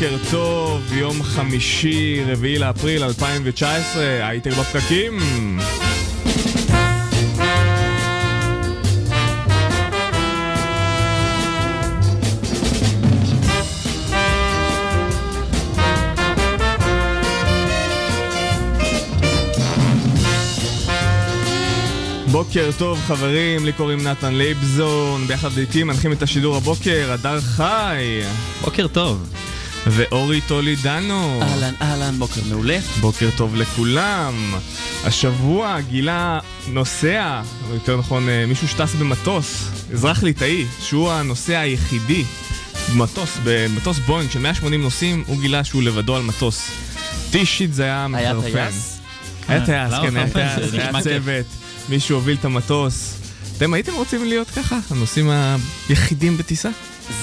[0.00, 5.18] בוקר טוב, יום חמישי, רביעי לאפריל 2019, הייטק בפקקים.
[22.32, 28.20] בוקר טוב חברים, לי קוראים נתן לייבזון, ביחד איתי מנחים את השידור הבוקר, הדר חי.
[28.64, 29.30] בוקר טוב.
[29.86, 31.42] ואורי טולידנו.
[31.42, 32.78] אהלן, אהלן, בוקר מעולה.
[33.00, 34.54] בוקר טוב לכולם.
[35.04, 42.24] השבוע גילה נוסע, או יותר נכון אה, מישהו שטס במטוס, אזרח ליטאי, שהוא הנוסע היחידי
[42.92, 46.70] במטוס, במטוס בוינג של 180 נוסעים, הוא גילה שהוא לבדו על מטוס.
[47.26, 48.52] אותי אישית זה היה היה מחרפן.
[48.52, 48.98] טייס?
[49.48, 50.56] היה טייס, למה כן, היה מחרפן?
[50.56, 51.02] טייס, היה.
[51.02, 51.46] צוות,
[51.88, 53.14] מישהו הוביל את המטוס.
[53.56, 54.78] אתם הייתם רוצים להיות ככה?
[54.90, 55.30] הנוסעים
[55.88, 56.70] היחידים בטיסה?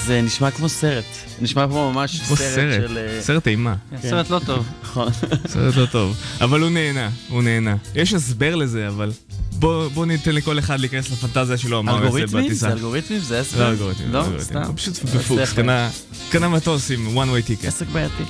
[0.06, 1.04] זה נשמע כמו סרט.
[1.40, 2.98] נשמע כמו ממש כמו סרט סרט, של...
[2.98, 3.74] אה, סרט אימה.
[3.90, 4.08] כן.
[4.10, 4.66] סרט לא טוב.
[4.82, 5.12] נכון.
[5.52, 6.16] סרט לא טוב.
[6.40, 7.76] אבל הוא נהנה, הוא נהנה.
[7.94, 9.12] יש הסבר לזה, אבל
[9.52, 12.44] בוא בוא ניתן לכל אחד להיכנס לפנטזיה שלו, הוא יעשה אלגוריתמים?
[12.46, 12.66] בטיסה.
[12.66, 13.20] זה אלגוריתמים?
[13.20, 13.70] זה לא הסבר?
[13.70, 14.44] אלגוריתמים, לא, אלגוריתמים.
[14.44, 14.62] סתם.
[14.62, 15.52] הוא פשוט לא בפוקס,
[16.30, 17.66] קנה מטוס עם one way ticket.
[17.66, 18.24] עסק בעייתי.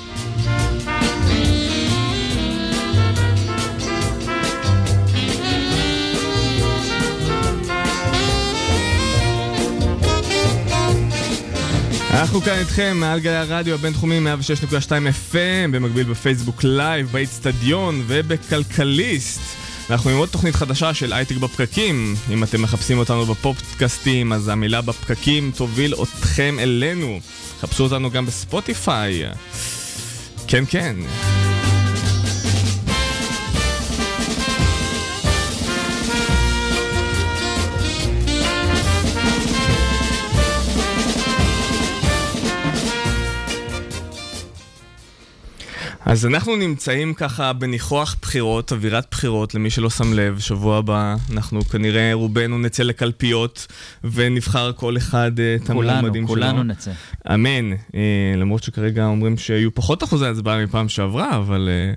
[12.28, 14.90] אנחנו כאן איתכם מעל גלי הרדיו הבינתחומי 106.2
[15.32, 19.40] FM, במקביל בפייסבוק live, באיצטדיון ובכלכליסט.
[19.90, 22.14] אנחנו עם עוד תוכנית חדשה של הייטק בפקקים.
[22.30, 27.20] אם אתם מחפשים אותנו בפודקאסטים, אז המילה בפקקים תוביל אתכם אלינו.
[27.60, 29.24] חפשו אותנו גם בספוטיפיי.
[30.46, 30.96] כן, כן.
[46.08, 51.64] אז אנחנו נמצאים ככה בניחוח בחירות, אווירת בחירות, למי שלא שם לב, שבוע הבא אנחנו
[51.64, 53.66] כנראה רובנו נצא לקלפיות
[54.04, 56.28] ונבחר כל אחד אה, את המועמדים שלו.
[56.28, 56.90] כולנו, כולנו נצא.
[57.34, 61.94] אמן, אה, למרות שכרגע אומרים שיהיו פחות אחוזי הצבעה מפעם שעברה, אבל אה,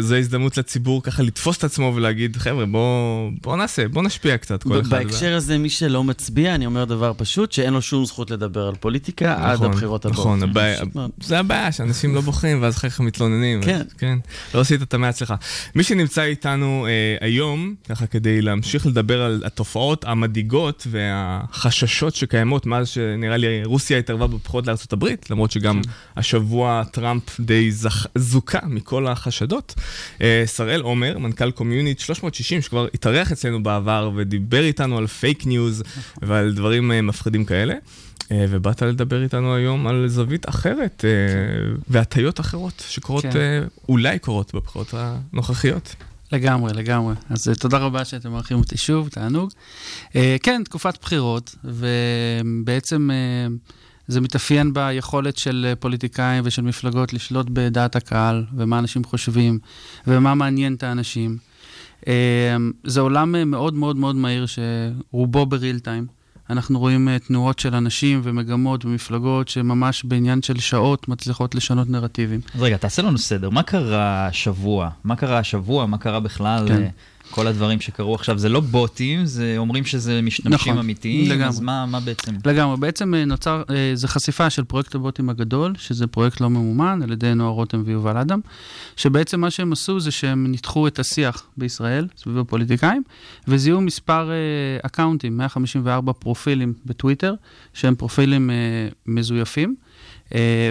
[0.00, 4.62] זו הזדמנות לציבור ככה לתפוס את עצמו ולהגיד, חבר'ה, בואו בוא נעשה, בואו נשפיע קצת
[4.62, 4.90] כל אחד.
[4.90, 8.74] בהקשר הזה, מי שלא מצביע, אני אומר דבר פשוט, שאין לו שום זכות לדבר על
[8.74, 10.18] פוליטיקה עד נכון, הבחירות הבאות.
[10.18, 10.84] נכון, הבעיה-.
[11.20, 13.62] זה הבעיה, שאנשים לא בוחרים ואז אחר כך מתלוננים.
[13.62, 13.80] כן.
[13.80, 14.18] אז, כן.
[14.54, 15.34] לא עשית את המעצמך.
[15.74, 22.88] מי שנמצא איתנו אה, היום, ככה כדי להמשיך לדבר על התופעות המדאיגות והחששות שקיימות מאז
[22.88, 25.90] שנראה לי רוסיה התערבה בבחירות לארה"ב, למרות שגם כן.
[26.16, 28.06] השבוע טראמפ די זכ...
[28.14, 29.65] זוכה מכל החשדות.
[30.22, 35.82] אה, שראל עומר, מנכ"ל קומיוניקט 360, שכבר התארח אצלנו בעבר ודיבר איתנו על fake news
[36.22, 37.74] ועל דברים אה, מפחידים כאלה.
[38.32, 41.04] אה, ובאת לדבר איתנו היום על זווית אחרת
[41.88, 43.64] והטיות אחרות שקורות, כן.
[43.88, 45.94] אולי קורות בבחירות הנוכחיות.
[46.32, 47.14] לגמרי, לגמרי.
[47.30, 49.50] אז תודה רבה שאתם מארחים אותי שוב, תענוג.
[50.42, 53.10] כן, תקופת בחירות, ובעצם
[54.08, 59.58] זה מתאפיין ביכולת של אה, פוליטיקאים ושל מפלגות לשלוט בדעת הקהל, ומה אנשים חושבים,
[60.06, 61.36] ומה מעניין את האנשים.
[62.08, 66.06] אה, זה עולם אה, מאוד מאוד מאוד מהיר, שרובו בריל טיים.
[66.50, 72.40] אנחנו רואים אה, תנועות של אנשים ומגמות ומפלגות שממש בעניין של שעות מצליחות לשנות נרטיבים.
[72.54, 73.50] אז רגע, תעשה לנו סדר.
[73.50, 74.90] מה קרה השבוע?
[75.04, 75.86] מה קרה השבוע?
[75.86, 76.68] מה קרה בכלל?
[76.68, 76.88] כן.
[77.30, 81.46] כל הדברים שקרו עכשיו, זה לא בוטים, זה אומרים שזה משתמשים נכון, אמיתיים, לגמרי.
[81.46, 82.34] אז מה, מה בעצם?
[82.44, 87.00] לגמרי, בעצם אה, נוצר, אה, זה חשיפה של פרויקט הבוטים הגדול, שזה פרויקט לא ממומן
[87.02, 88.40] על ידי נועה רותם ויובל אדם,
[88.96, 93.02] שבעצם מה שהם עשו זה שהם ניתחו את השיח בישראל, סביב הפוליטיקאים,
[93.48, 94.36] וזיהו מספר אה,
[94.82, 97.34] אקאונטים, 154 פרופילים בטוויטר,
[97.74, 98.50] שהם פרופילים
[99.06, 99.74] מזויפים,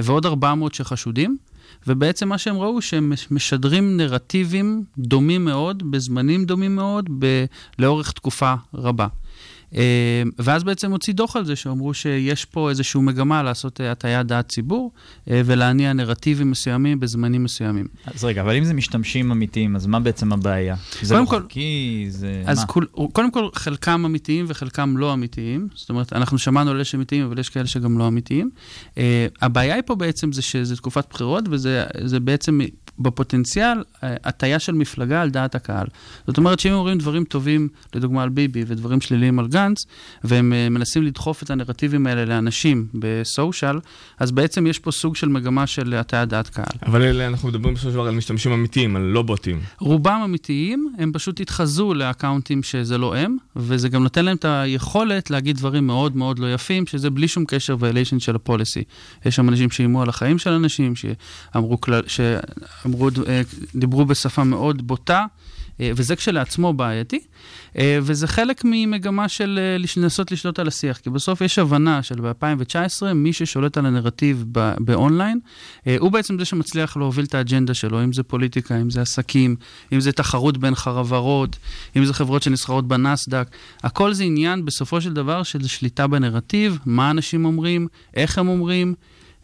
[0.04, 1.38] ועוד 400 שחשודים.
[1.88, 7.46] ובעצם מה שהם ראו, שהם מש- משדרים נרטיבים דומים מאוד, בזמנים דומים מאוד, ב-
[7.80, 9.08] לאורך תקופה רבה.
[9.76, 9.82] אה,
[10.40, 14.50] ואז בעצם הוציא דוח על זה, שאמרו שיש פה איזושהי מגמה לעשות אה, הטיית דעת
[14.50, 14.92] ציבור
[15.30, 17.88] אה, ולהניע נרטיבים מסוימים בזמנים מסוימים.
[18.06, 20.76] אז רגע, אבל אם זה משתמשים אמיתיים, אז מה בעצם הבעיה?
[21.02, 22.44] זה לא כל- חוקי, זה...
[22.46, 22.66] אז מה?
[22.66, 25.68] כול, קודם כל, חלקם אמיתיים וחלקם לא אמיתיים.
[25.76, 28.50] זאת אומרת, אנחנו שמענו על אלה שאמיתיים, אבל יש כאלה שגם לא אמיתיים.
[29.42, 32.60] הבעיה היא פה בעצם זה שזה תקופת בחירות, וזה זה בעצם
[33.00, 35.88] בפוטנציאל אה, הטיה של מפלגה על דעת הקהל.
[36.28, 39.86] זאת אומרת שאם אומרים דברים טובים, לדוגמה על ביבי, ודברים שליליים על גנץ,
[40.24, 43.80] והם אה, מנסים לדחוף את הנרטיבים האלה לאנשים בסושיאל,
[44.20, 46.66] אז בעצם יש פה סוג של מגמה של הטיית דעת קהל.
[46.86, 49.60] אבל אלה, אנחנו מדברים בסופו של דבר על משתמשים אמיתיים, על לא בוטים.
[49.80, 55.30] רובם אמיתיים, הם פשוט התחזו לאקאונטים שזה לא הם, וזה גם נותן להם את היכולת
[55.30, 58.84] להגיד דברים מאוד מאוד לא יפים, שזה בלי שום קשר ויליישן של הפוליסי.
[59.26, 62.85] יש שם אנשים שאיימו על החיים של אנשים, שאמרו, כלל- שאמרו,
[63.28, 63.42] אה,
[63.76, 65.26] דיברו בשפה מאוד בוטה.
[65.82, 67.20] אה, וזה כשלעצמו בעייתי,
[67.78, 69.60] אה, וזה חלק ממגמה של
[69.98, 74.46] לנסות לשלוט על השיח, כי בסוף יש הבנה של ב-2019, מי ששולט על הנרטיב
[74.80, 75.40] באונליין,
[76.00, 79.56] הוא בעצם זה שמצליח להוביל את האג'נדה שלו, אם זה פוליטיקה, אם זה עסקים,
[79.94, 81.58] אם זה תחרות בין חברות,
[81.96, 83.48] אם זה חברות שנסחרות בנסדק,
[83.84, 88.96] הכל זה עניין בסופו של דבר של שליטה בנרטיב, מה אנשים אומרים, איך הם אומרים.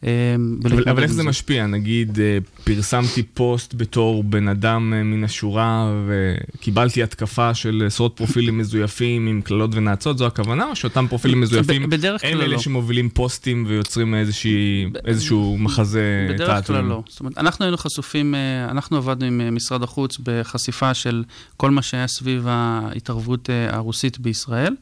[0.04, 1.68] אה, אבל, אבל איך זה משפיע?
[1.68, 8.58] נגיד, אה, פרסמתי פוסט בתור בן אדם אה, מן השורה וקיבלתי התקפה של עשרות פרופילים
[8.58, 10.66] מזויפים עם קללות ונאצות, זו הכוונה?
[10.70, 11.90] או שאותם פרופילים מזויפים הם
[12.24, 12.58] אלה לא.
[12.58, 16.90] שמובילים פוסטים ויוצרים איזושהי, איזשהו מחזה בדרך כלל תעתועים?
[16.90, 17.04] לא.
[17.08, 21.24] זאת אומרת, אנחנו היינו חשופים, אה, אנחנו עבדנו עם משרד החוץ בחשיפה של
[21.58, 24.76] כל מה שהיה סביב ההתערבות הרוסית בישראל.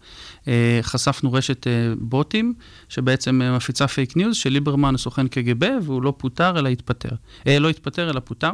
[0.49, 2.53] אה, חשפנו רשת אה, בוטים,
[2.89, 7.09] שבעצם אה, מפיצה fake news, שליברמן הוא סוכן קג"ב, והוא לא פוטר, אלא התפטר.
[7.45, 8.51] לא התפטר, אלא פוטר.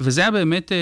[0.00, 0.72] וזה היה באמת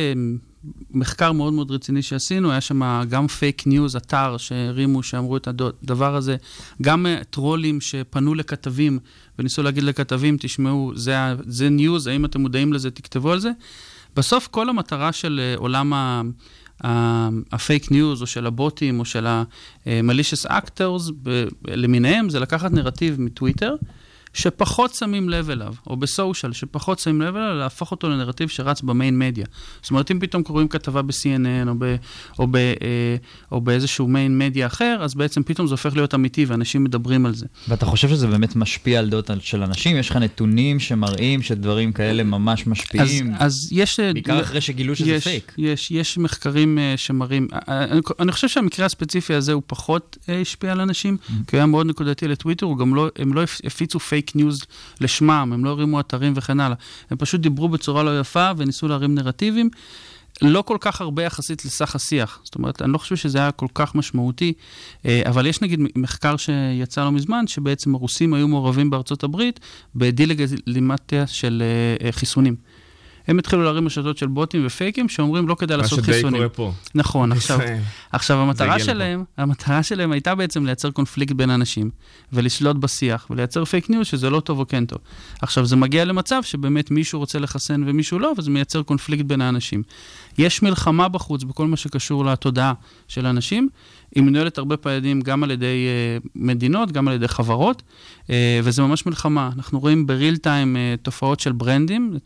[0.90, 6.16] מחקר מאוד מאוד רציני שעשינו, היה שם גם fake news, אתר שהרימו, שאמרו את הדבר
[6.16, 6.36] הזה,
[6.82, 8.98] גם טרולים שפנו לכתבים
[9.38, 13.50] וניסו להגיד לכתבים, תשמעו, זה, זה news, האם אתם מודעים לזה, תכתבו על זה.
[14.16, 15.92] בסוף כל המטרה של עולם.
[15.92, 16.22] ה-
[16.80, 23.74] הפייק ניוז או של הבוטים או של ה-malicious actors ב- למיניהם, זה לקחת נרטיב מטוויטר,
[24.34, 28.80] שפחות שמים לב אליו, או ב social, שפחות שמים לב אליו, להפוך אותו לנרטיב שרץ
[28.80, 29.46] ב main media.
[29.82, 31.96] זאת אומרת, אם פתאום קוראים כתבה ב-CNN או, ב,
[32.38, 32.72] או, ב, אה,
[33.52, 37.34] או באיזשהו main media אחר, אז בעצם פתאום זה הופך להיות אמיתי ואנשים מדברים על
[37.34, 37.46] זה.
[37.68, 39.96] ואתה חושב שזה באמת משפיע על דעות של אנשים?
[39.96, 43.32] יש לך נתונים שמראים שדברים כאלה ממש אז, משפיעים?
[43.38, 44.00] אז יש...
[44.00, 45.52] אה, בעיקר אחרי שגילו שזה יש, פייק.
[45.58, 50.80] יש, יש מחקרים אה, שמראים, אני, אני חושב שהמקרה הספציפי הזה הוא פחות השפיע על
[50.80, 51.32] אנשים, אמ-המ.
[51.46, 54.60] כי הוא היה מאוד נקודתי לטוויטר, גם לא, הם לא הפ- הפיצו פייק ניוז
[55.00, 56.76] לשמם, הם לא הרימו אתרים וכן הלאה.
[57.10, 59.70] הם פשוט דיברו בצורה לא יפה וניסו להרים נרטיבים.
[60.42, 62.40] לא כל כך הרבה יחסית לסך השיח.
[62.44, 64.52] זאת אומרת, אני לא חושב שזה היה כל כך משמעותי,
[65.06, 69.60] אה, אבל יש נגיד מחקר שיצא לא מזמן, שבעצם הרוסים היו מעורבים בארצות הברית
[69.94, 72.56] בדה-לגיטימציה של אה, אה, חיסונים.
[73.26, 76.36] הם התחילו להרים רשתות של בוטים ופייקים שאומרים לא כדאי מה לעשות שדי חיסונים.
[76.36, 76.72] קורה פה.
[76.94, 77.58] נכון, עכשיו.
[78.12, 81.90] עכשיו המטרה שלהם, המטרה שלהם הייתה בעצם לייצר קונפליקט בין אנשים,
[82.32, 84.98] ולשלוט בשיח, ולייצר פייק ניוז שזה לא טוב או כן טוב.
[85.42, 89.82] עכשיו, זה מגיע למצב שבאמת מישהו רוצה לחסן ומישהו לא, וזה מייצר קונפליקט בין האנשים.
[90.38, 92.72] יש מלחמה בחוץ בכל מה שקשור לתודעה
[93.08, 93.68] של אנשים,
[94.14, 95.86] היא מנוהלת הרבה פעמים גם על ידי
[96.24, 97.82] uh, מדינות, גם על ידי חברות,
[98.22, 98.30] uh,
[98.62, 99.50] וזה ממש מלחמה.
[99.56, 102.16] אנחנו רואים בריל טיים uh, תופעות של ברנדים,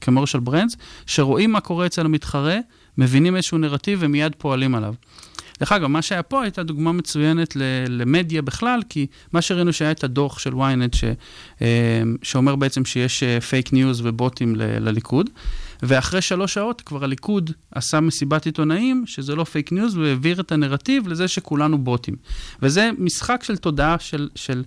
[0.00, 0.76] כמו של ברנדס,
[1.06, 2.58] שרואים מה קורה אצל המתחרה,
[2.98, 4.94] מבינים איזשהו נרטיב ומיד פועלים עליו.
[5.60, 7.56] דרך אגב, מה שהיה פה הייתה דוגמה מצוינת
[7.88, 11.04] למדיה בכלל, כי מה שראינו שהיה את הדוח של ynet, ש,
[11.62, 15.30] אה, שאומר בעצם שיש פייק ניוז ובוטים לליכוד,
[15.82, 21.08] ואחרי שלוש שעות כבר הליכוד עשה מסיבת עיתונאים, שזה לא פייק ניוז, והעביר את הנרטיב
[21.08, 22.16] לזה שכולנו בוטים.
[22.62, 24.62] וזה משחק של תודעה של, של,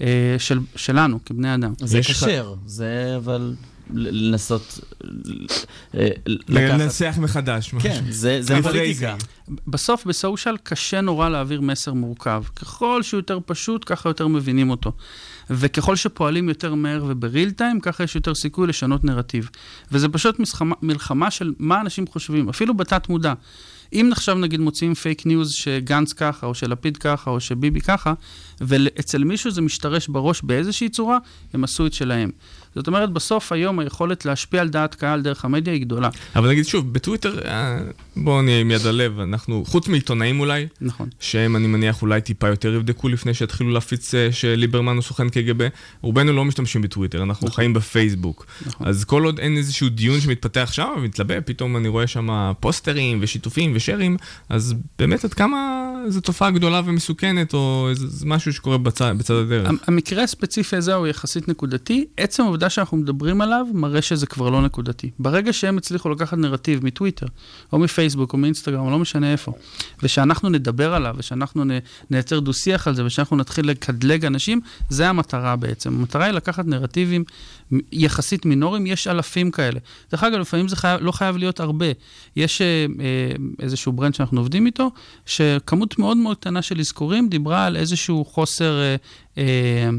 [0.00, 0.06] אה,
[0.38, 1.72] של, שלנו, כבני אדם.
[1.78, 3.54] זה כשר, זה אבל
[3.94, 4.80] ל- לנסות
[5.94, 6.80] אה, לקחת...
[6.80, 7.74] לנסח מחדש.
[7.74, 7.90] משהו.
[7.90, 8.62] כן, זה זה Rephrasing.
[8.62, 9.16] פוליטיקה.
[9.66, 12.42] בסוף ב social קשה נורא להעביר מסר מורכב.
[12.56, 14.92] ככל שהוא יותר פשוט, ככה יותר מבינים אותו.
[15.50, 19.50] וככל שפועלים יותר מהר וב real time, ככה יש יותר סיכוי לשנות נרטיב.
[19.92, 23.34] וזה פשוט מלחמה, מלחמה של מה אנשים חושבים, אפילו בתת מודע.
[23.92, 28.14] אם עכשיו נגיד מוציאים פייק ניוז שגנץ ככה, או שלפיד ככה, או שביבי ככה,
[28.60, 31.18] ואצל מישהו זה משתרש בראש באיזושהי צורה,
[31.54, 32.30] הם עשו את שלהם.
[32.74, 36.08] זאת אומרת, בסוף היום היכולת להשפיע על דעת קהל דרך המדיה היא גדולה.
[36.36, 37.78] אבל נגיד שוב, בטוויטר, אה,
[38.16, 41.08] בואו נהיה עם יד על הלב, אנחנו, חוץ מעיתונאים אולי, נכון.
[41.20, 45.68] שהם אני מניח אולי טיפה יותר יבדקו לפני שיתחילו להפיץ אה, שליברמן הוא סוכן קג"ב,
[46.02, 47.56] רובנו לא משתמשים בטוויטר, אנחנו נכון.
[47.56, 48.46] חיים בפייסבוק.
[48.66, 48.86] נכון.
[48.88, 52.28] אז כל עוד אין איזשהו דיון שמתפתח שם ומתלבא, פתאום אני רואה שם
[52.60, 54.16] פוסטרים ושיתופים ושרים,
[54.48, 59.34] אז באמת עד כמה זו תופעה גדולה ומסוכנת, או איזה זה משהו שקורה בצד, בצד
[59.34, 59.68] הדרך.
[59.68, 62.04] המ- המקרה הספציפי הזה הוא יחסית נקודתי.
[62.16, 65.10] עצם העובדה שאנחנו מדברים עליו מראה שזה כבר לא נקודתי.
[65.18, 67.26] ברגע שהם הצליחו לקחת נרטיב מטוויטר,
[67.72, 69.52] או מפייסבוק, או מאינסטגרם, או לא משנה איפה,
[70.02, 71.64] ושאנחנו נדבר עליו, ושאנחנו
[72.10, 75.94] נייצר דו-שיח על זה, ושאנחנו נתחיל לקטלג אנשים, זה המטרה בעצם.
[75.94, 77.24] המטרה היא לקחת נרטיבים
[77.92, 79.80] יחסית מינוריים, יש אלפים כאלה.
[80.10, 81.86] דרך אגב, לפעמים זה חייב, לא חייב להיות הרבה.
[82.36, 84.90] יש אה, אה, איזשהו brand שאנחנו עובדים איתו,
[85.26, 88.80] שכמות מאוד מאוד קטנה של אזכורים דיברה על איזשהו חוסר...
[88.80, 88.96] אה,
[89.38, 89.90] אה,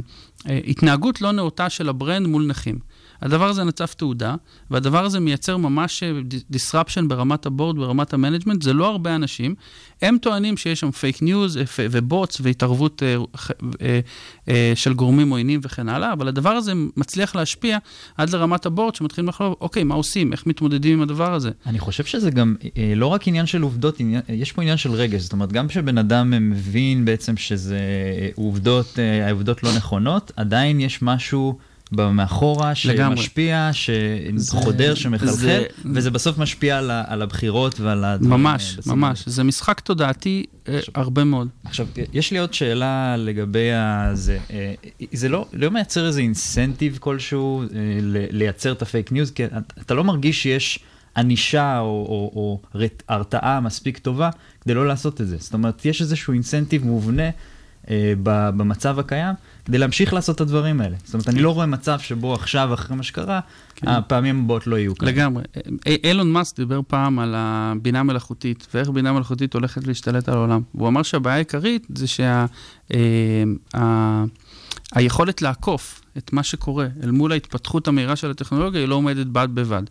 [0.45, 2.79] התנהגות לא נאותה של ה brand מול נכים.
[3.21, 4.35] הדבר הזה נצף תודעה,
[4.71, 6.11] והדבר הזה מייצר ממש אה,
[6.53, 9.55] disruption ברמת ה board, ברמת ה management, זה לא הרבה אנשים.
[10.01, 13.99] הם טוענים שיש שם פייק ניוז ו bots והתערבות אה,
[14.47, 17.77] אה, של גורמים עוינים וכן הלאה, אבל הדבר הזה מצליח להשפיע
[18.17, 21.51] עד לרמת ה board, שמתחילים לחשוב, אוקיי, מה עושים, איך מתמודדים עם הדבר הזה.
[21.65, 22.55] אני חושב שזה גם
[22.95, 25.21] לא רק עניין של עובדות, עניין, יש פה עניין של רגש.
[25.21, 27.79] זאת אומרת, גם כשבן אדם מבין בעצם שזה
[28.35, 31.57] עובדות, העובדות לא נכונות, עדיין יש משהו...
[31.91, 35.63] מאחורה, שמשפיע, שחודר, שמחלחל, זה...
[35.93, 38.43] וזה בסוף משפיע על, ה, על הבחירות ועל הדברים.
[38.43, 39.24] ממש, ממש.
[39.27, 41.48] זה משחק תודעתי אה, הרבה מאוד.
[41.63, 43.69] עכשיו, יש לי עוד שאלה לגבי
[44.13, 44.38] זה.
[44.51, 44.74] אה,
[45.13, 47.67] זה לא, לא מייצר איזה incentive כלשהו אה,
[48.31, 49.31] לייצר את הפייק ניוז?
[49.31, 49.43] כי
[49.81, 50.79] אתה לא מרגיש שיש
[51.17, 52.62] ענישה או, או, או
[53.10, 54.29] הרתעה מספיק טובה
[54.62, 55.38] כדי לא לעשות את זה.
[55.39, 57.29] זאת אומרת, יש איזשהו incentive מובנה.
[57.89, 60.95] אה, במצב הקיים, כדי להמשיך לעשות את הדברים האלה.
[61.03, 63.39] זאת אומרת, אני לא רואה מצב שבו עכשיו, אחרי מה שקרה,
[63.75, 63.87] כן.
[63.87, 65.11] הפעמים הבאות לא יהיו כאלה.
[65.11, 65.43] לגמרי.
[66.03, 70.61] אילון מאסק דיבר פעם על הבינה המלאכותית, ואיך בינה מלאכותית הולכת להשתלט על העולם.
[70.75, 72.45] והוא אמר שהבעיה העיקרית זה שה...
[72.93, 74.23] אה,
[74.95, 79.47] היכולת לעקוף את מה שקורה אל מול ההתפתחות המהירה של הטכנולוגיה היא לא עומדת בד
[79.53, 79.83] בבד.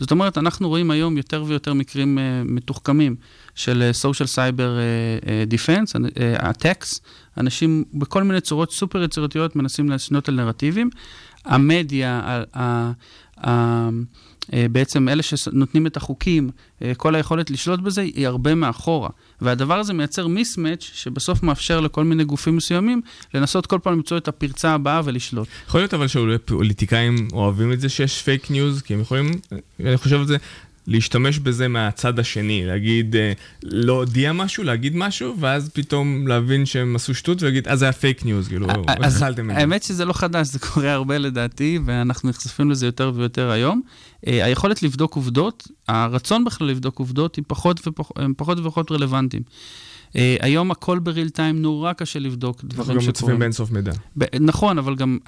[0.00, 3.16] זאת אומרת, אנחנו רואים היום יותר ויותר מקרים uh, מתוחכמים
[3.54, 7.00] של social cyber uh, defense, uh, attacks,
[7.38, 10.90] אנשים בכל מיני צורות סופר יצירתיות מנסים לשנות על נרטיבים.
[11.44, 12.42] המדיה,
[14.52, 16.50] אה, בעצם אלה שנותנים את החוקים,
[16.82, 19.08] אה, כל היכולת לשלוט בזה היא הרבה מאחורה.
[19.40, 23.00] והדבר הזה מייצר mismatch שבסוף מאפשר לכל מיני גופים מסוימים
[23.34, 25.48] לנסות כל פעם למצוא את הפרצה הבאה ולשלוט.
[25.68, 29.30] יכול להיות אבל שאולי פוליטיקאים אוהבים את זה שיש פייק ניוז, כי הם יכולים,
[29.80, 30.36] אני חושב על זה,
[30.86, 37.14] להשתמש בזה מהצד השני, להגיד, אה, להודיע משהו, להגיד משהו, ואז פתאום להבין שהם עשו
[37.14, 39.60] שטות ולהגיד, אז זה היה פייק ניוז, כאילו, אכלתם את זה?
[39.60, 43.82] האמת שזה לא חדש, זה קורה הרבה לדעתי, ואנחנו נחשפים לזה יותר ויותר היום.
[44.26, 47.44] אה, היכולת לבדוק עובדות, הרצון בכלל לבדוק עובדות, היא
[48.36, 49.42] פחות ופחות רלוונטיים.
[50.12, 52.90] Uh, היום הכל בריל טיים, נורא קשה לבדוק דברים שקורים.
[52.90, 53.92] אנחנו גם מוצפים באינסוף מידע.
[54.40, 55.18] נכון, אבל גם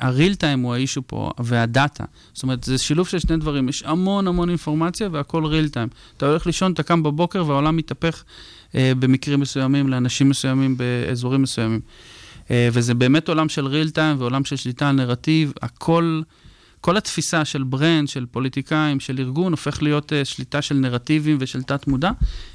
[0.00, 2.04] הריל טיים הוא האישו פה, והדאטה.
[2.32, 3.68] זאת אומרת, זה שילוב של שני דברים.
[3.68, 5.88] יש המון המון אינפורמציה והכל ריל טיים.
[6.16, 8.24] אתה הולך לישון, אתה קם בבוקר והעולם מתהפך
[8.72, 11.80] uh, במקרים מסוימים, לאנשים מסוימים, באזורים מסוימים.
[12.44, 16.22] Uh, וזה באמת עולם של ריל טיים ועולם של שליטה על נרטיב, הכל...
[16.80, 21.62] כל התפיסה של ברנד, של פוליטיקאים, של ארגון, הופך להיות uh, שליטה של נרטיבים ושל
[21.62, 22.10] תת-מודע,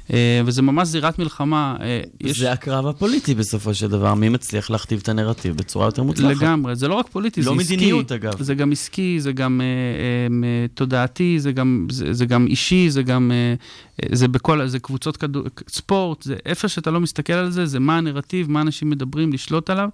[0.08, 0.12] uh,
[0.44, 1.76] וזה ממש זירת מלחמה.
[1.78, 1.82] Uh,
[2.20, 2.38] יש...
[2.38, 6.42] זה הקרב הפוליטי בסופו של דבר, מי מצליח להכתיב את הנרטיב בצורה יותר מוצלחת.
[6.42, 7.74] לגמרי, זה לא רק פוליטי, לא זה עסקי.
[7.74, 8.42] לא מדיניות, אגב.
[8.42, 13.02] זה גם עסקי, זה גם uh, uh, תודעתי, זה גם, זה, זה גם אישי, זה
[13.02, 13.30] גם...
[13.30, 17.78] Uh, זה בכל, זה קבוצות כדור, ספורט, זה איפה שאתה לא מסתכל על זה, זה
[17.78, 19.88] מה הנרטיב, מה אנשים מדברים, לשלוט עליו.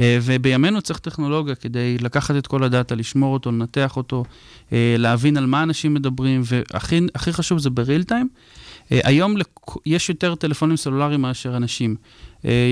[0.00, 4.24] אה, ובימינו צריך טכנולוגיה כדי לקחת את כל הדאטה, לשמור אותו, לנתח אותו,
[4.72, 8.28] אה, להבין על מה אנשים מדברים, והכי חשוב זה בריל טיים.
[8.92, 9.34] אה, היום
[9.86, 11.96] יש יותר טלפונים סלולריים מאשר אנשים.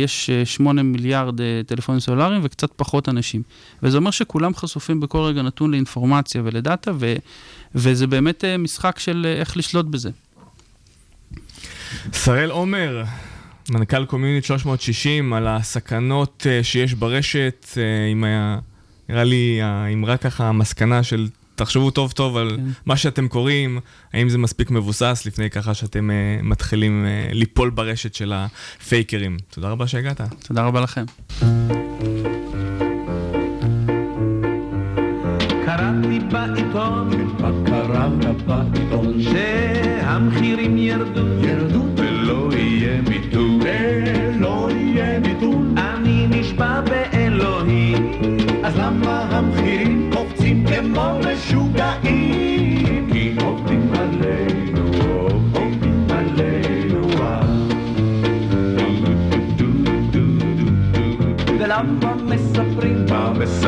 [0.02, 3.42] יש 8 מיליארד טלפונים סלולריים וקצת פחות אנשים.
[3.82, 7.14] וזה אומר שכולם חשופים בכל רגע נתון לאינפורמציה ולדאטה, ו,
[7.74, 10.10] וזה באמת משחק של איך לשלוט בזה.
[12.12, 13.04] שראל עומר,
[13.70, 17.78] מנכ"ל Commun.it 360, על הסכנות אה, שיש ברשת, אה,
[18.12, 18.58] עם ה...
[19.08, 22.62] נראה לי האמרה ככה, המסקנה של תחשבו טוב טוב על כן.
[22.86, 23.80] מה שאתם קוראים,
[24.12, 29.36] האם זה מספיק מבוסס לפני ככה שאתם אה, מתחילים אה, ליפול ברשת של הפייקרים.
[29.50, 30.20] תודה רבה שהגעת.
[30.46, 31.04] תודה רבה לכם.
[35.66, 37.10] קראתי בעיתון,
[37.66, 41.93] קראת בעיתון, שהמחירים ירדו, ירדו.
[43.64, 45.66] ולא יהיה ביטול.
[45.76, 48.10] אני נשבע באלוהים.
[48.64, 53.08] אז למה המחירים קופצים כמו משוגעים?
[53.12, 54.90] כי עובדים עלינו,
[55.54, 57.08] עובדים עלינו.
[61.58, 63.04] ולמה מספרים?
[63.10, 63.63] מה מספרים?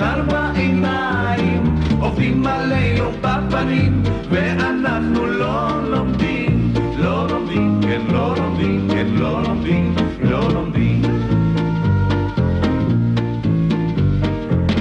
[0.00, 9.42] ישר בעיניים, עובדים עלינו בפנים, ואנחנו לא לומדים, לא לומדים, כן לא לומדים, כן לא
[9.42, 11.02] לומדים, לא לומדים.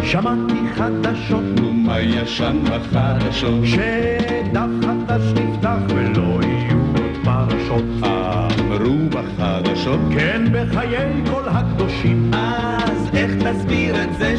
[0.04, 3.66] שמעתי חדשות, נו מה ישן בחדשות?
[3.66, 7.84] שדף חדש נפתח ולא יהיו עוד פרשות.
[8.04, 11.22] אמרו בחדשות, כן בחיי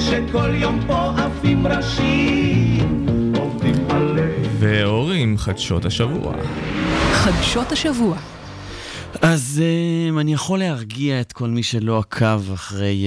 [0.01, 3.07] שכל יום פה עפים ראשים?
[3.37, 4.43] עובדים עליהם.
[4.59, 6.35] ואורי עם חדשות השבוע.
[7.13, 8.17] חדשות השבוע.
[9.23, 13.07] אז um, אני יכול להרגיע את כל מי שלא עקב אחרי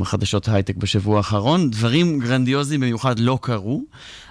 [0.00, 1.70] um, חדשות הייטק בשבוע האחרון.
[1.70, 3.82] דברים גרנדיוזיים במיוחד לא קרו,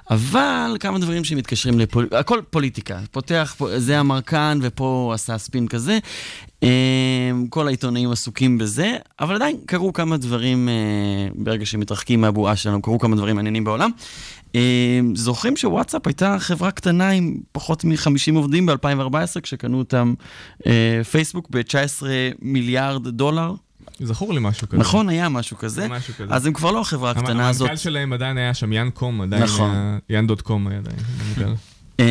[0.09, 2.99] אבל כמה דברים שמתקשרים לפוליטיקה, הכל פוליטיקה.
[3.11, 5.99] פותח, זה אמר כאן ופה עשה ספין כזה.
[6.61, 6.67] Um,
[7.49, 12.99] כל העיתונאים עסוקים בזה, אבל עדיין קרו כמה דברים, uh, ברגע שמתרחקים מהבועה שלנו, קרו
[12.99, 13.89] כמה דברים מעניינים בעולם.
[14.47, 14.55] Uh,
[15.13, 20.13] זוכרים שוואטסאפ הייתה חברה קטנה עם פחות מ-50 עובדים ב-2014, כשקנו אותם
[21.11, 22.03] פייסבוק ב-19
[22.41, 23.53] מיליארד דולר?
[24.01, 24.77] זכור לי משהו כזה.
[24.77, 25.87] נכון, היה משהו כזה.
[25.87, 26.33] משהו כזה.
[26.33, 27.67] אז הם כבר לא החברה הקטנה הזאת.
[27.67, 29.71] המנכ"ל שלהם עדיין היה שם, יאן קום, עדיין נכון.
[29.71, 30.97] היה, יאן דוט קום היה עדיין.
[31.19, 31.53] המנכ"ל.
[31.99, 32.05] אמ,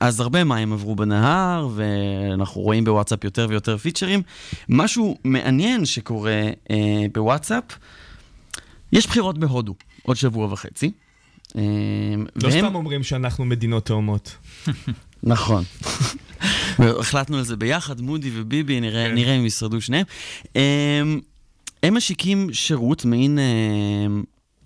[0.00, 4.22] אז הרבה מים עברו בנהר, ואנחנו רואים בוואטסאפ יותר ויותר פיצ'רים.
[4.68, 6.30] משהו מעניין שקורה
[6.70, 6.76] אה,
[7.14, 7.64] בוואטסאפ,
[8.92, 10.90] יש בחירות בהודו, עוד שבוע וחצי.
[11.56, 11.60] אמ,
[12.36, 14.36] לא והם- סתם אומרים שאנחנו מדינות תאומות.
[15.22, 15.64] נכון.
[17.00, 19.14] החלטנו על זה ביחד, מודי וביבי, נראה, כן.
[19.14, 20.06] נראה אם ישרדו שניהם.
[20.56, 20.60] אמ,
[21.82, 24.22] הם משיקים שירות, מעין אמ,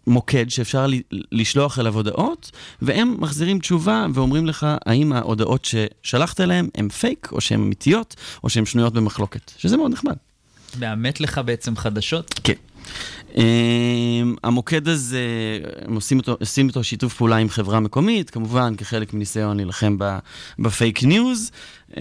[0.07, 0.87] מוקד שאפשר
[1.33, 2.51] לשלוח אליו הודעות,
[2.83, 8.49] והם מחזירים תשובה ואומרים לך האם ההודעות ששלחת אליהם הן פייק, או שהן אמיתיות, או
[8.49, 10.17] שהן שנויות במחלוקת, שזה מאוד נחמד.
[10.79, 12.41] מאמת לך בעצם חדשות?
[12.45, 12.53] כן.
[14.49, 15.21] המוקד הזה,
[15.85, 19.97] הם עושים אותו, עושים אותו שיתוף פעולה עם חברה מקומית, כמובן כחלק מניסיון להילחם
[20.59, 21.51] בפייק ניוז.
[21.89, 21.95] אממ,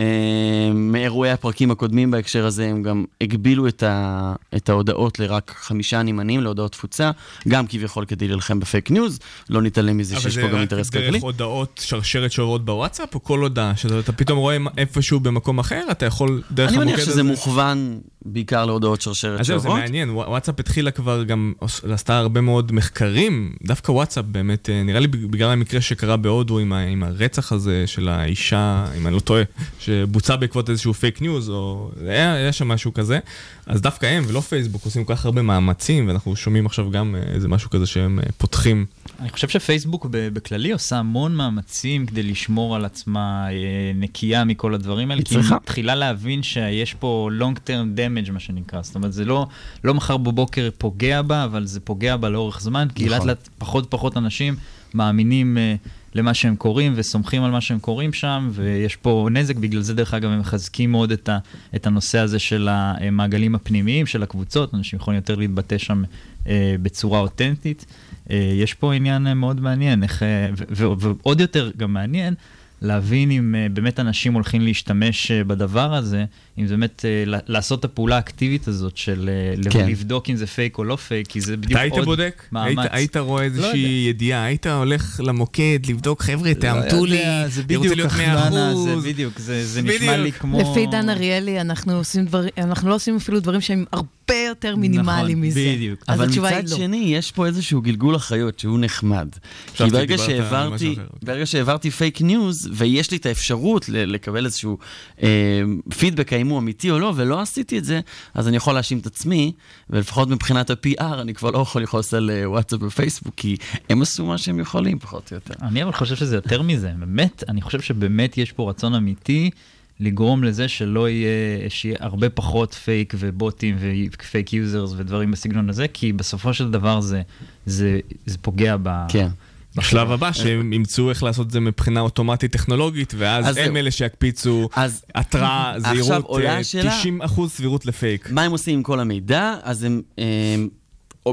[0.73, 6.41] מאירועי הפרקים הקודמים בהקשר הזה, הם גם הגבילו את, ה, את ההודעות לרק חמישה נמענים
[6.41, 7.11] להודעות תפוצה,
[7.47, 9.19] גם כביכול כדי להילחם בפייק ניוז,
[9.49, 11.07] לא נתעלם מזה שיש פה גם אינטרס אבל זה כלכלי.
[11.07, 15.85] רק דרך הודעות שרשרת שעוברות בוואטסאפ, או כל הודעה, שאתה פתאום רואה איפשהו במקום אחר,
[15.91, 17.11] אתה יכול דרך אני המוקד מניח הזה...
[17.11, 17.99] שזה מוכוון
[18.31, 19.83] בעיקר להודעות שרשרת אז זהו, זה שעוברות.
[19.83, 21.53] מעניין, ווא- וואטסאפ התחילה כבר גם,
[21.93, 26.73] עשתה הרבה מאוד מחקרים, דווקא וואטסאפ באמת, אה, נראה לי בגלל המקרה שקרה בהודו עם,
[26.73, 29.43] ה, עם הרצח הזה של האישה, אם אני לא טועה,
[29.79, 33.19] שבוצע בעקבות איזשהו פייק ניוז, או היה, היה שם משהו כזה,
[33.65, 37.33] אז דווקא הם ולא פייסבוק עושים כל כך הרבה מאמצים, ואנחנו שומעים עכשיו גם אה,
[37.33, 38.85] איזה משהו כזה שהם אה, פותחים.
[39.19, 43.47] אני חושב שפייסבוק בכללי עושה המון מאמצים כדי לשמור על עצמה
[43.95, 45.19] נקייה מכל הדברים האלה.
[45.21, 45.55] היא כי היא.
[45.63, 48.81] מתחילה להבין שיש פה long term damage, מה שנקרא.
[48.81, 49.47] זאת אומרת, זה לא,
[49.83, 53.17] לא מחר בבוקר פוגע בה, אבל זה פוגע בה לאורך זמן, כי נכון.
[53.17, 54.55] לאט לאט פחות ופחות אנשים
[54.93, 55.75] מאמינים אה,
[56.15, 60.13] למה שהם קוראים וסומכים על מה שהם קוראים שם, ויש פה נזק, בגלל זה דרך
[60.13, 61.37] אגב הם מחזקים מאוד את, ה,
[61.75, 66.03] את הנושא הזה של המעגלים הפנימיים, של הקבוצות, אנשים יכולים יותר להתבטא שם
[66.47, 67.85] אה, בצורה אותנטית.
[68.31, 70.23] אה, יש פה עניין מאוד מעניין, איך,
[70.71, 72.33] ו- ועוד יותר גם מעניין
[72.81, 76.25] להבין אם אה, באמת אנשים הולכים להשתמש אה, בדבר הזה,
[76.57, 79.29] אם זה באמת אה, לעשות את הפעולה האקטיבית הזאת של
[79.69, 79.89] כן.
[79.89, 82.43] לבדוק אם זה פייק או לא פייק, כי זה אתה בדיוק היית עוד בודק?
[82.51, 82.89] היית, מאמץ.
[82.91, 83.45] היית רואה לא.
[83.45, 88.11] איזושהי ידיעה, היית הולך למוקד לבדוק, חבר'ה, לא לי, יודע, זה אני רוצה בדיוק להיות
[88.11, 88.13] 100%.
[88.13, 90.31] החלנה, זה בדיוק, זה, זה נשמע לי.
[90.31, 90.61] כמו...
[90.61, 95.37] לפי דן אריאלי, אנחנו עושים דברים, אנחנו לא עושים אפילו דברים שהם הרבה יותר מינימליים
[95.37, 95.73] נכון, מזה.
[95.75, 96.03] בדיוק.
[96.07, 96.77] אז אבל מצד לא.
[96.77, 99.27] שני, יש פה איזשהו גלגול אחריות שהוא נחמד.
[99.73, 100.95] כי ברגע שהעברתי.
[101.23, 104.77] ברגע שהעברתי פייק ניוז, ויש לי את האפשרות ל- לקבל איזשהו
[105.23, 105.61] אה,
[105.97, 107.99] פידבק האם הוא אמיתי או לא, ולא עשיתי את זה,
[108.33, 109.51] אז אני יכול להאשים את עצמי,
[109.89, 113.57] ולפחות מבחינת ה-PR, אני כבר לא יכול לכעוס על אה, וואטסאפ ופייסבוק, כי
[113.89, 115.53] הם עשו מה שהם יכולים, פחות או יותר.
[115.61, 119.49] אני אבל חושב שזה יותר מזה, באמת, אני חושב שבאמת יש פה רצון אמיתי
[119.99, 121.29] לגרום לזה שלא יהיה,
[121.69, 127.01] שיהיה הרבה פחות פייק ובוטים ו fake users ודברים בסגנון הזה, כי בסופו של דבר
[127.01, 127.21] זה,
[127.65, 128.89] זה, זה פוגע ב...
[129.09, 129.27] כן.
[129.75, 133.75] בשלב הבא, שהם ימצאו איך לעשות את זה מבחינה אוטומטית טכנולוגית, ואז אז הם זהו.
[133.75, 138.31] אלה שיקפיצו אז התראה, זהירות, עולה אה, השאלה- 90% סבירות לפייק.
[138.31, 139.55] מה הם עושים עם כל המידע?
[139.63, 140.55] אז הם אה,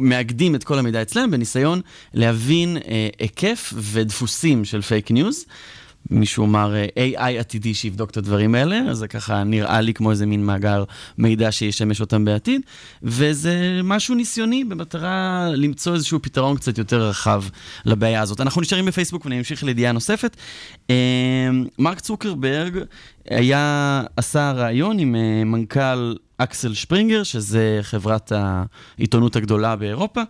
[0.01, 1.81] מאגדים את כל המידע אצלם בניסיון
[2.15, 5.45] להבין אה, היקף ודפוסים של פייק ניוז.
[6.11, 10.11] מישהו אמר אה, AI עתידי שיבדוק את הדברים האלה, אז זה ככה נראה לי כמו
[10.11, 10.85] איזה מין מאגר
[11.19, 12.61] מידע שישמש אותם בעתיד,
[13.03, 17.45] וזה משהו ניסיוני במטרה למצוא איזשהו פתרון קצת יותר רחב
[17.85, 18.41] לבעיה הזאת.
[18.41, 20.37] אנחנו נשארים בפייסבוק ונמשיך לידיעה נוספת.
[20.91, 22.79] אה, מרק צוקרברג
[23.31, 30.23] היה, עשה ראיון עם אה, מנכ"ל אקסל שפרינגר, שזה חברת העיתונות הגדולה באירופה,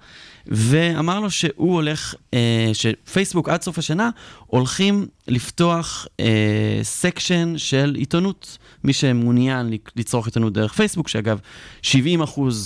[0.47, 4.11] ואמר לו שהוא הולך, אה, שפייסבוק עד סוף השנה
[4.47, 8.59] הולכים לפתוח אה, section של עיתונות.
[8.85, 11.39] מי שמעוניין לצרוך עיתונות דרך פייסבוק, שאגב,
[11.83, 11.87] 70%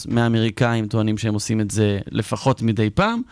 [0.08, 3.22] מהאמריקאים טוענים שהם עושים את זה לפחות מדי פעם.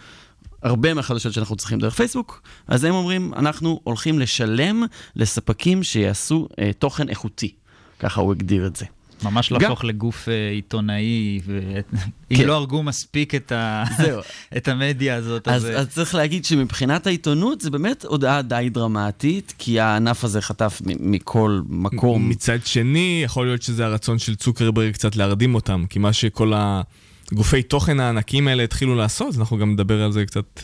[0.62, 4.84] הרבה מהחדשות שאנחנו צריכים דרך פייסבוק, אז הם אומרים, אנחנו הולכים לשלם
[5.16, 7.54] לספקים שיעשו אה, תוכן איכותי.
[7.98, 8.84] ככה הוא הגדיר את זה.
[9.22, 12.44] ממש גם- להפוך לגוף אה, עיתונאי, ואם כן.
[12.46, 13.84] לא הרגו מספיק את ה-.
[14.56, 15.70] את המדיה הזאת, אז, אז...
[15.80, 21.12] אז צריך להגיד שמבחינת העיתונות זה באמת הודעה די דרמטית, כי הענף הזה חטף מ-
[21.12, 22.28] מכל מקום.
[22.28, 27.62] מצד שני, יכול להיות שזה הרצון של צוקרברג קצת להרדים אותם, כי מה שכל הגופי
[27.62, 30.60] תוכן הענקיים האלה התחילו לעשות, אנחנו גם נדבר על זה קצת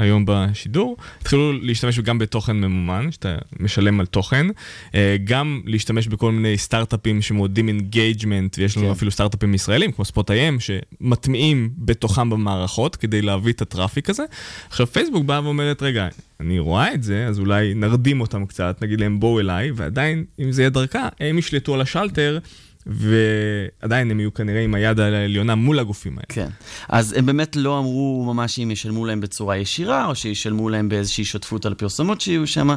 [0.00, 4.46] היום בשידור, התחילו להשתמש גם בתוכן ממומן, שאתה משלם על תוכן,
[4.94, 8.92] אה, גם להשתמש בכל מיני סטארט-אפים שמעודדים engagement, ויש לנו כן.
[8.92, 14.24] אפילו סטארט-אפים ישראלים, כמו Spot.IM, שמטמיעים בתוכם במערכות כדי להביא את ה traffic הזה.
[14.68, 16.08] עכשיו פייסבוק באה ואומרת, רגע,
[16.40, 20.52] אני רואה את זה, אז אולי נרדים אותם קצת, נגיד להם בואו אליי, ועדיין, אם
[20.52, 22.38] זה יהיה דרכה, הם ישלטו על השלטר,
[22.86, 26.26] ועדיין הם יהיו כנראה עם היד על העליונה מול הגופים האלה.
[26.28, 26.48] כן.
[26.88, 31.24] אז הם באמת לא אמרו ממש אם ישלמו להם בצורה ישירה, או שישלמו להם באיזושהי
[31.24, 32.70] שותפות על פרסומות שיהיו שם.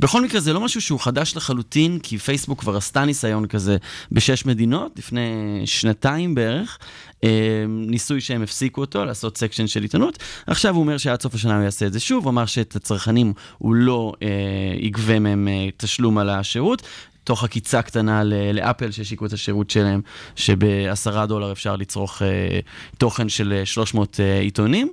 [0.00, 3.76] בכל מקרה, זה לא משהו שהוא חדש לחלוטין, כי פייסבוק כבר עשתה ניסיון כזה
[4.12, 6.78] בשש מדינות, לפני שנתיים בערך.
[7.24, 10.18] אה, ניסוי שהם הפסיקו אותו, לעשות section של עיתונות.
[10.46, 13.32] עכשיו הוא אומר שעד סוף השנה הוא יעשה את זה שוב, הוא אמר שאת הצרכנים
[13.58, 14.28] הוא לא אה,
[14.78, 16.82] יגבה מהם אה, תשלום על השירות.
[17.24, 20.00] תוך עקיצה קטנה ל- לאפל שהשיקו את השירות שלהם,
[20.36, 22.60] שבעשרה דולר אפשר לצרוך אה,
[22.98, 24.88] תוכן של אה, 300 אה, עיתונים.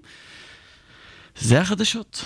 [1.40, 2.26] זה החדשות.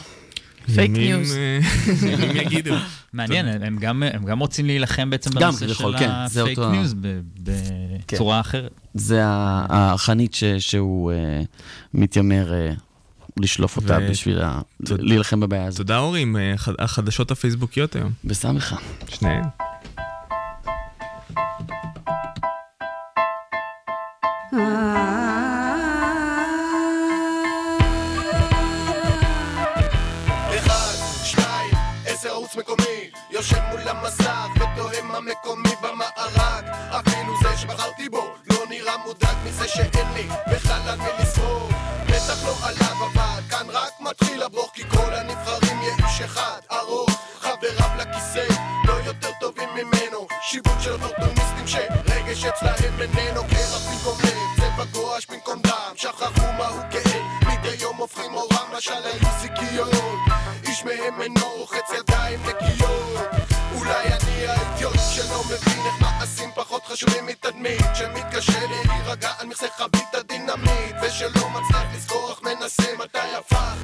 [0.76, 1.36] פייק ניוז.
[1.36, 1.60] אה,
[2.08, 2.74] ימים יגידו.
[3.14, 7.20] מעניין, הם גם, הם גם רוצים להילחם בעצם בנושא של כן, הפייק ניוז ב-
[8.14, 8.72] בצורה אחרת.
[8.94, 11.42] זה ה- החנית ש- שהוא אה,
[11.94, 12.72] מתיימר אה,
[13.40, 15.04] לשלוף אותה ו- בשביל ה- תודה.
[15.04, 15.78] להילחם בבעיה הזאת.
[15.78, 18.76] תודה אורי עם אה, החדשות הפייסבוקיות היום, בסמכה.
[19.10, 19.44] שניהם.
[24.54, 24.66] לא לא
[50.12, 54.40] לא שיווק של אופורטוניסטים שרגש אצלהם איננו קרח במקום
[54.75, 55.93] צבע גואש במקום דם.
[55.95, 60.19] שכחו מהו כאב מדי יום הופכים אורם משל היו זיקיות
[60.67, 63.31] איש מהם אינו רוחץ ידיים נקיות.
[63.75, 67.86] אולי אני האידיוט שלא מבין איך מעשים פחות חשובים מתדמית.
[67.93, 73.81] שמתקשה להירגע על מכסה חבית הדינמיט ושלא מצליח לזכור אך מנסה מתי הפך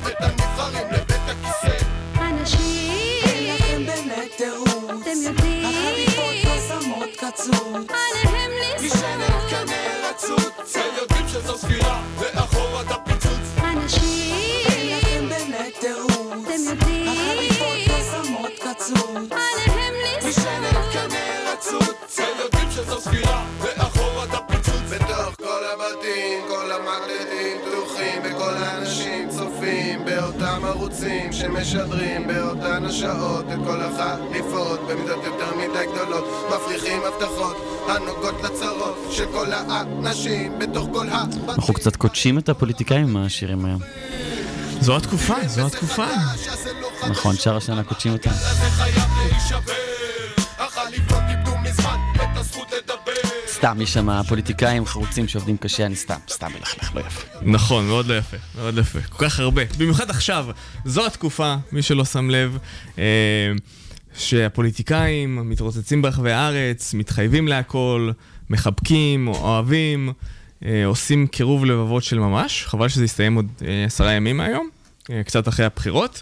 [31.68, 37.56] שמשדרים באותן השעות את כל החליפות במידות יותר מדי גדולות מפריחים הבטחות
[37.90, 43.66] הנוגעות לצרות של כל האנשים בתוך כל הבתים אנחנו קצת קודשים את הפוליטיקאים עם השירים
[43.66, 43.80] היום.
[44.82, 46.06] זו התקופה, זו התקופה.
[47.10, 48.32] נכון, שאר השנה קודשים אותם.
[53.58, 57.28] סתם, יש שם פוליטיקאים חרוצים שעובדים קשה, אני סתם, סתם מלכלך, לא יפה.
[57.42, 59.00] נכון, מאוד לא יפה, מאוד לא יפה.
[59.02, 59.62] כל כך הרבה.
[59.78, 60.48] במיוחד עכשיו,
[60.86, 62.58] זו התקופה, מי שלא שם לב,
[62.98, 63.04] אה,
[64.18, 68.12] שהפוליטיקאים מתרוצצים ברחבי הארץ, מתחייבים להכל,
[68.50, 70.14] מחבקים, אוהבים,
[70.66, 72.66] אה, עושים קירוב לבבות של ממש.
[72.66, 74.70] חבל שזה יסתיים עוד אה, עשרה ימים מהיום,
[75.10, 76.22] אה, קצת אחרי הבחירות.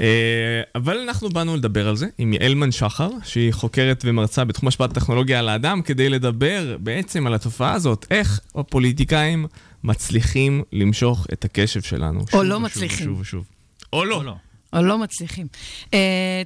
[0.00, 4.90] אה, אבל אנחנו באנו לדבר על זה עם יעלמן שחר, שהיא חוקרת ומרצה בתחום השפעת
[4.90, 9.46] הטכנולוגיה על האדם, כדי לדבר בעצם על התופעה הזאת, איך הפוליטיקאים
[9.84, 12.20] מצליחים למשוך את הקשב שלנו.
[12.20, 13.06] או שוב לא ושוב מצליחים.
[13.06, 13.44] ושוב ושוב.
[13.92, 14.16] או לא.
[14.16, 14.34] או לא.
[14.72, 15.46] או לא מצליחים.
[15.84, 15.88] Uh,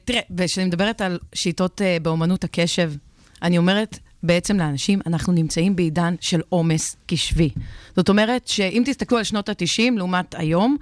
[0.04, 2.92] תראה, כשאני מדברת על שיטות uh, באומנות הקשב,
[3.42, 7.50] אני אומרת בעצם לאנשים, אנחנו נמצאים בעידן של עומס קשבי.
[7.96, 10.76] זאת אומרת שאם תסתכלו על שנות ה-90 לעומת היום,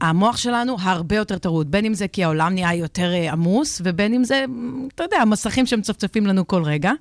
[0.00, 4.14] המוח שלנו הרבה יותר טרוד, בין אם זה כי העולם נהיה יותר uh, עמוס, ובין
[4.14, 4.44] אם זה,
[4.94, 6.92] אתה יודע, המסכים שמצפצפים לנו כל רגע.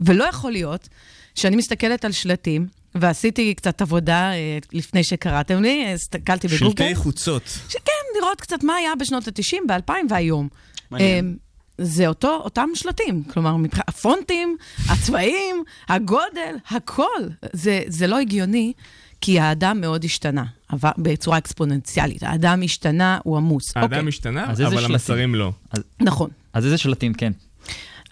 [0.00, 0.88] ולא יכול להיות
[1.34, 6.84] שאני מסתכלת על שלטים, ועשיתי קצת עבודה אה, לפני שקראתם לי, הסתכלתי בגוגל.
[6.84, 7.42] שלטי חוצות.
[7.68, 10.48] שכן, לראות קצת מה היה בשנות ה-90, ב-2000 והיום.
[10.90, 11.36] מעניין.
[11.80, 13.56] זה אותו, אותם שלטים, כלומר,
[13.88, 14.56] הפונטים,
[14.88, 17.22] הצבעים, הגודל, הכל.
[17.52, 18.72] זה, זה לא הגיוני,
[19.20, 22.22] כי האדם מאוד השתנה, עבר בצורה אקספוננציאלית.
[22.22, 23.76] האדם השתנה, הוא עמוס.
[23.76, 24.08] האדם אוקיי.
[24.08, 24.90] השתנה, אז אבל שלטים?
[24.90, 25.52] המסרים לא.
[26.00, 26.30] נכון.
[26.52, 27.32] אז איזה שלטים כן?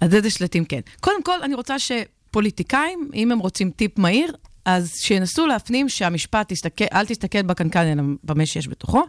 [0.00, 0.80] אז איזה שלטים כן.
[1.00, 4.32] קודם כל, אני רוצה שפוליטיקאים, אם הם רוצים טיפ מהיר,
[4.64, 9.04] אז שינסו להפנים שהמשפט, תסתכל, אל תסתכל בקנקן, אלא במה שיש בתוכו,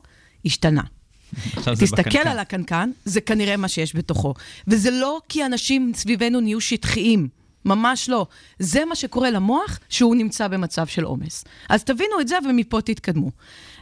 [0.45, 0.81] השתנה.
[1.79, 2.27] תסתכל בקנקן.
[2.27, 4.33] על הקנקן, זה כנראה מה שיש בתוכו.
[4.67, 7.27] וזה לא כי אנשים סביבנו נהיו שטחיים.
[7.67, 8.25] ממש לא.
[8.60, 11.45] זה מה שקורה למוח שהוא נמצא במצב של עומס.
[11.69, 13.32] אז תבינו את זה ומפה תתקדמו.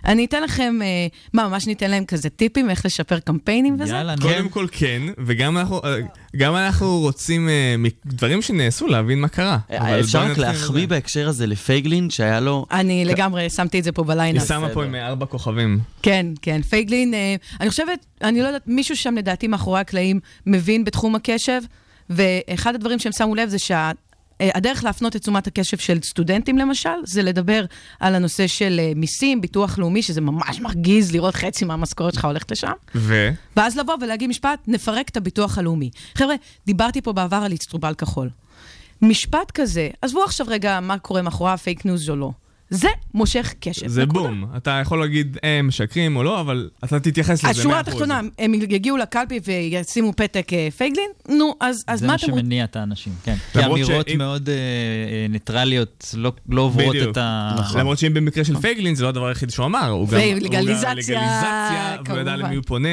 [0.06, 3.94] אני אתן לכם, אה, מה, ממש ניתן להם כזה טיפים איך לשפר קמפיינים וזה?
[3.94, 4.22] יאללה, נו.
[4.22, 5.98] קודם כל כן, וגם אנחנו, אה,
[6.36, 9.58] גם אנחנו רוצים אה, מדברים שנעשו להבין מה קרה.
[9.72, 10.88] אה, אפשר רק להחמיא.
[10.88, 12.66] בהקשר הזה לפייגלין, שהיה לו...
[12.72, 14.48] אני לגמרי שמתי את זה פה היא בליינאפ.
[14.48, 15.80] שמה פה עם אה, ארבע כוכבים.
[16.02, 16.62] כן, כן.
[16.62, 21.62] פייגלין, אה, אני חושבת, אני לא יודעת, מישהו שם לדעתי מאחורי הקלעים מבין בתחום הקשב,
[22.10, 27.22] ואחד הדברים שהם שמו לב זה שהדרך להפנות את תשומת הקשב של סטודנטים למשל, זה
[27.22, 27.66] לדבר
[28.00, 32.52] על הנושא של אה, מיסים, ביטוח לאומי, שזה ממש מרגיז לראות חצי מהמשכורת שלך הולכת
[32.52, 32.72] לשם.
[32.96, 33.30] ו?
[33.58, 35.90] ואז לבוא ולהגיד משפט, נפרק את הביטוח הלאומי.
[36.16, 38.30] חבר'ה, דיברתי פה בעבר על אצטרובל כחול.
[39.02, 42.32] משפט כזה, עזבו עכשיו רגע מה קורה מאחורי הפייק ניוז או לא.
[42.70, 43.88] זה מושך קשב.
[43.88, 44.20] זה נקודה.
[44.20, 44.46] בום.
[44.58, 47.60] אתה יכול להגיד הם משקרים או לא, אבל אתה תתייחס לזה 100%.
[47.60, 51.10] השורה התחתונה, הם יגיעו לקלפי וישימו פתק אה, פייגלין?
[51.30, 52.40] נו, אז, אז זה מה מה אתם רוצים?
[52.44, 53.36] שמניע את האנשים, כן.
[53.54, 57.12] כי אמירות שאם- מאוד אה, אה, ניטרליות לא- לא עוברות בדיוק.
[57.12, 57.56] את ה...
[57.76, 60.20] למרות שאם במקרה של פייגלין זה לא הדבר היחיד שהוא אמר, הוא גם...
[60.36, 62.46] ולגליזציה, הוא לגליזציה, והוא ידע כמובן.
[62.46, 62.90] למי הוא פונה,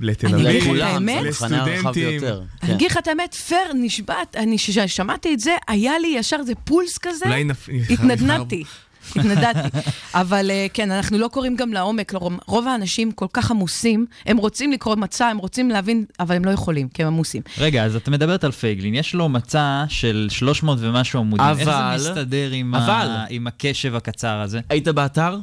[0.00, 1.86] לתל אני אגיד אביב, לסטודנטים.
[1.86, 2.18] אני
[2.60, 2.72] כן.
[2.74, 6.98] אגיד לך את האמת, פייר, נשבעת, אני, כששמעתי את זה, היה לי ישר איזה פולס
[6.98, 7.26] כזה.
[7.90, 8.64] התנדנדתי.
[9.16, 9.78] התנדדתי.
[10.14, 12.12] אבל אה, כן, אנחנו לא קוראים גם לעומק,
[12.46, 16.50] רוב האנשים כל כך עמוסים, הם רוצים לקרוא מצע, הם רוצים להבין, אבל הם לא
[16.50, 17.42] יכולים, כי הם עמוסים.
[17.58, 21.46] רגע, אז את מדברת על פייגלין, יש לו מצע של 300 ומשהו עמודים.
[21.58, 23.24] איך אבל- זה מסתדר עם, אבל- ה...
[23.30, 24.60] עם הקשב הקצר הזה?
[24.70, 25.36] היית באתר?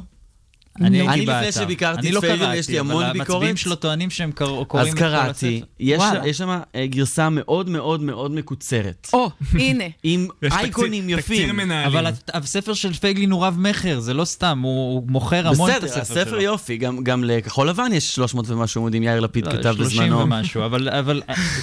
[0.80, 1.52] אני אני לפני.
[1.52, 3.58] שביקרתי אני את לא קראתי, יש לי אבל המון המצביעים ביקורת.
[3.58, 4.36] שלו טוענים שהם אז
[4.66, 5.66] קוראים את כל קראתי, הספר.
[5.80, 6.28] יש וואלה.
[6.28, 9.08] יש שם אה, גרסה מאוד מאוד מאוד מקוצרת.
[9.12, 9.84] או, הנה.
[10.02, 11.60] עם אייקונים יפים.
[11.86, 16.14] אבל הספר של פייגלין הוא רב-מכר, זה לא סתם, הוא מוכר המון את בסדר, הספר
[16.14, 16.22] שלו.
[16.22, 20.02] הספר יופי, גם- גם לכחול לבן יש 300 ומשהו עמודים, יאיר לפיד לא, כתב 30
[20.02, 20.18] בזמנו.
[20.18, 21.22] ומשהו, אבל אבל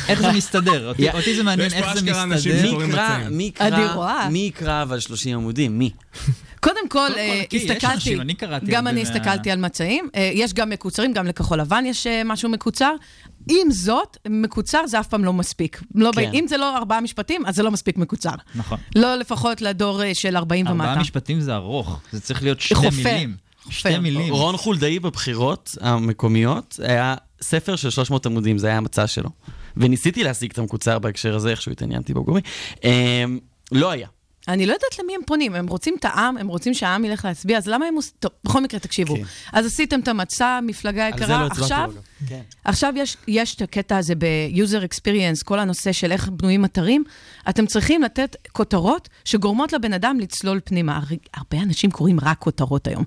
[0.09, 0.87] איך זה מסתדר?
[0.89, 3.29] אותי- זה מעניין איך זה מסתדר.
[4.31, 5.79] מי יקרא אבל 30 עמודים?
[5.79, 5.89] מי?
[6.63, 10.53] קודם כל, כל, אה, הסתכלתי, אנשים, אני קראתי גם אני הסתכלתי על מצעים, אה, יש
[10.53, 12.93] גם מקוצרים, גם לכחול לבן יש אה, משהו מקוצר.
[13.49, 15.81] עם זאת, מקוצר זה אף פעם לא מספיק.
[15.95, 16.31] לא ב- כן.
[16.33, 18.33] אם זה לא ארבעה משפטים, אז זה לא מספיק מקוצר.
[18.55, 18.77] נכון.
[18.95, 20.83] לא לפחות לדור של 40 ומטה.
[20.83, 22.89] ארבעה משפטים זה ארוך, זה צריך להיות שתי חופר.
[22.89, 23.35] מילים.
[23.69, 24.33] שתי מילים.
[24.33, 29.29] רון חולדאי בבחירות המקומיות היה ספר של 300 עמודים, זה היה המצע שלו.
[29.77, 32.41] וניסיתי להשיג את המקוצר בהקשר הזה, איכשהו התעניינתי בו גורי.
[32.83, 33.39] אמ,
[33.71, 34.07] לא היה.
[34.47, 37.57] אני לא יודעת למי הם פונים, הם רוצים את העם, הם רוצים שהעם ילך להצביע,
[37.57, 38.13] אז למה הם עושים...
[38.19, 39.15] טוב, בכל מקרה, תקשיבו.
[39.15, 39.23] כן.
[39.53, 41.91] אז עשיתם את המצע, מפלגה יקרה, לא עכשיו...
[42.27, 42.41] כן.
[42.65, 47.03] עכשיו יש, יש את הקטע הזה ב-user experience, כל הנושא של איך בנויים אתרים.
[47.49, 50.97] אתם צריכים לתת כותרות שגורמות לבן אדם לצלול פנימה.
[50.97, 53.03] הרי הרבה אנשים קוראים רק כותרות היום.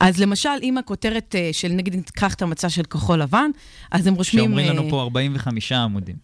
[0.00, 3.50] אז למשל, אם הכותרת אה, של, נגיד, ניקח את המצע של כחול לבן,
[3.90, 4.44] אז הם רושמים...
[4.44, 6.16] שאומרים לנו אה, פה 45 עמודים.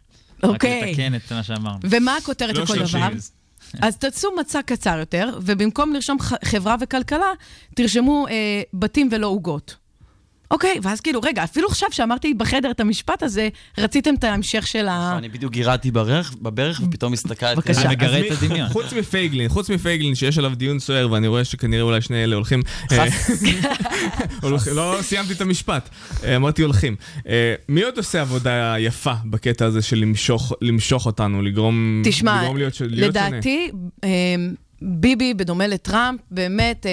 [0.43, 0.83] אוקיי.
[0.83, 1.79] רק לתקן את מה שאמרנו.
[1.83, 3.01] ומה הכותרת לא לכל 30.
[3.01, 3.19] דבר?
[3.83, 7.33] אז תעשו מצע קצר יותר, ובמקום לרשום חברה וכלכלה,
[7.75, 9.77] תרשמו אה, בתים ולא עוגות.
[10.51, 14.89] אוקיי, ואז כאילו, רגע, אפילו עכשיו שאמרתי בחדר את המשפט הזה, רציתם את ההמשך של
[14.89, 15.15] ה...
[15.19, 17.57] אני בדיוק גירדתי ברך- בברך, ופתאום הסתכלתי.
[17.57, 17.81] בבקשה.
[17.83, 18.69] אני מגרה את מי- הדמיון.
[18.69, 22.63] חוץ מפייגלין, חוץ מפייגלין שיש עליו דיון סוער, ואני רואה שכנראה אולי שני אלה הולכים...
[22.93, 23.05] אה,
[24.75, 25.89] לא סיימתי את המשפט,
[26.25, 26.97] אה, אמרתי הולכים.
[27.29, 30.53] אה, מי עוד עושה עבודה יפה בקטע הזה של למשוך-
[31.07, 32.91] אותנו, לגרום תשמע, לגרום להיות שונה?
[32.97, 33.71] לדעתי,
[34.05, 34.09] אה,
[34.83, 36.87] ביבי, בדומה לטראמפ, באמת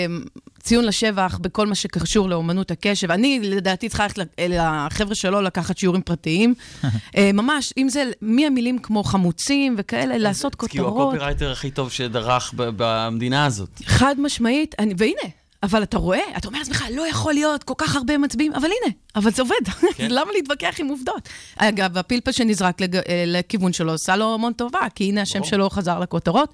[0.63, 3.12] ציון לשבח בכל מה שקשור לאומנות הקשב.
[3.12, 6.54] אני, לדעתי, צריכה ללכת לחבר'ה שלו לקחת שיעורים פרטיים.
[7.17, 11.13] אה, ממש, אם זה מהמילים כמו חמוצים וכאלה, לעשות כי הוא כותרות.
[11.13, 13.69] הקופירייטר הכי טוב שדרך במדינה הזאת.
[13.86, 15.30] חד משמעית, אני, והנה,
[15.63, 18.93] אבל אתה רואה, אתה אומר לעצמך, לא יכול להיות כל כך הרבה מצביעים, אבל הנה,
[19.15, 19.89] אבל זה עובד.
[19.95, 20.08] כן.
[20.17, 21.30] למה להתווכח עם עובדות?
[21.56, 22.95] אגב, הפלפל שנזרק לג...
[22.95, 25.43] אה, לכיוון שלו עשה לו המון טובה, כי הנה השם.
[25.43, 26.54] שלו חזר לכותרות.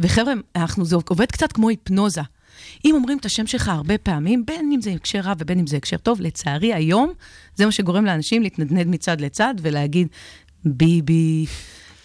[0.00, 2.20] וחבר'ה, אנחנו, זה עובד קצת כמו היפנוזה.
[2.84, 5.76] אם אומרים את השם שלך הרבה פעמים, בין אם זה הקשר רע ובין אם זה
[5.76, 7.12] הקשר טוב, לצערי היום,
[7.54, 10.08] זה מה שגורם לאנשים להתנדנד מצד לצד ולהגיד,
[10.64, 11.46] ביבי,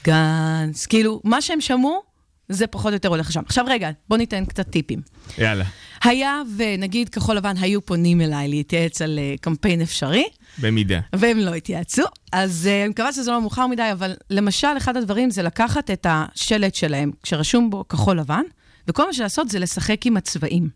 [0.04, 2.16] גנץ, כאילו, מה שהם שמעו,
[2.50, 3.42] זה פחות או יותר הולך לשם.
[3.46, 5.02] עכשיו רגע, בוא ניתן קצת טיפים.
[5.38, 5.66] יאללה,
[6.04, 10.26] היה ונגיד כחול לבן היו פונים אליי להתייעץ על אה, קמפיין אפשרי,
[10.58, 11.00] במידה.
[11.14, 15.30] והם לא התייעצו, אז אה, אני מקווה שזה לא מאוחר מדי, אבל למשל, אחד הדברים
[15.30, 18.44] זה לקחת את השלט שלהם, שרשום בו כחול לבן,
[18.88, 20.70] וכל מה שלעשות זה לשחק עם הצבעים.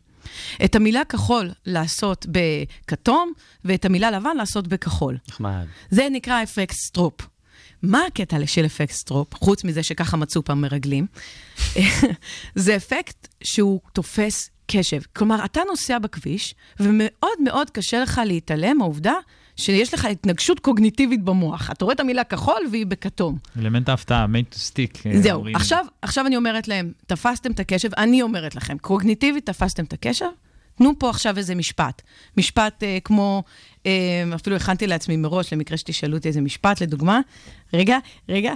[0.66, 3.32] את המילה כחול לעשות בכתום,
[3.66, 5.18] ואת המילה לבן לעשות בכחול.
[5.30, 5.66] נחמד.
[5.90, 7.22] זה נקרא אפקט סטרופ.
[7.84, 11.08] מה הקטע של אפקט סטרופ, חוץ מזה שככה מצאו פעם מרגלים?
[12.56, 15.02] זה אפקט שהוא תופס קשב.
[15.16, 19.14] כלומר, אתה נוסע בכביש, ומאוד מאוד קשה לך להתעלם מהעובדה
[19.60, 21.72] שיש לך התנגשות קוגניטיבית במוח.
[21.72, 23.38] אתה רואה את המילה כחול והיא בכתום.
[23.60, 25.02] אלמנט ההפתעה, made to stick.
[25.06, 25.46] אה, זהו.
[25.54, 30.26] עכשיו, עכשיו אני אומרת להם, תפסתם את הקשב, אני אומרת לכם, קוגניטיבית תפסתם את הקשב?
[30.78, 32.02] תנו פה עכשיו איזה משפט.
[32.38, 33.44] משפט אה, כמו,
[33.86, 33.92] אה,
[34.36, 37.20] אפילו הכנתי לעצמי מראש, למקרה שתשאלו אותי איזה משפט, לדוגמה.
[37.74, 37.98] רגע,
[38.30, 38.54] רגע.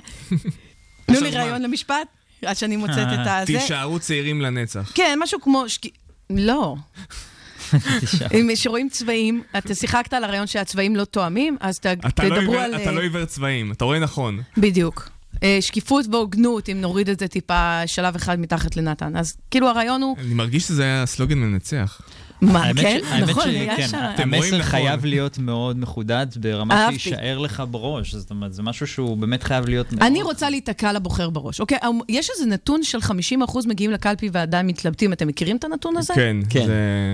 [1.05, 1.29] תנו לי.
[1.29, 2.07] רעיון למשפט,
[2.45, 3.45] עד שאני מוצאת את הזה.
[3.59, 4.91] תישארו צעירים לנצח.
[4.95, 5.69] כן, משהו כמו...
[5.69, 5.81] שק...
[6.29, 6.75] לא.
[8.33, 12.75] אם שרואים צבעים, אתה שיחקת על הרעיון שהצבעים לא תואמים, אז ת, לא תדברו על...
[12.75, 14.39] אתה לא עיוור צבעים, אתה רואה נכון.
[14.57, 15.09] בדיוק.
[15.43, 19.15] אה, שקיפות והוגנות, אם נוריד את זה טיפה שלב אחד מתחת לנתן.
[19.15, 22.01] אז כאילו הרעיון הוא, אני מרגיש שזה היה סלוגן מנצח.
[22.43, 22.99] מה, כן?
[23.21, 23.97] נכון, היה כן, שם.
[24.15, 24.71] אתם רואים המסר נכון.
[24.71, 26.87] חייב להיות מאוד מחודד ברמה.
[26.91, 28.15] שיישאר לך בראש.
[28.15, 29.87] זאת אומרת, זה משהו שהוא באמת חייב להיות...
[30.01, 31.59] אני רוצה להיתקע לבוחר בראש.
[31.59, 35.13] אוקיי, אמ, יש איזה נתון של 50% מגיעים לקלפי ועדיין מתלבטים.
[35.13, 36.13] אתם מכירים את הנתון הזה?
[36.13, 36.67] כן, כן.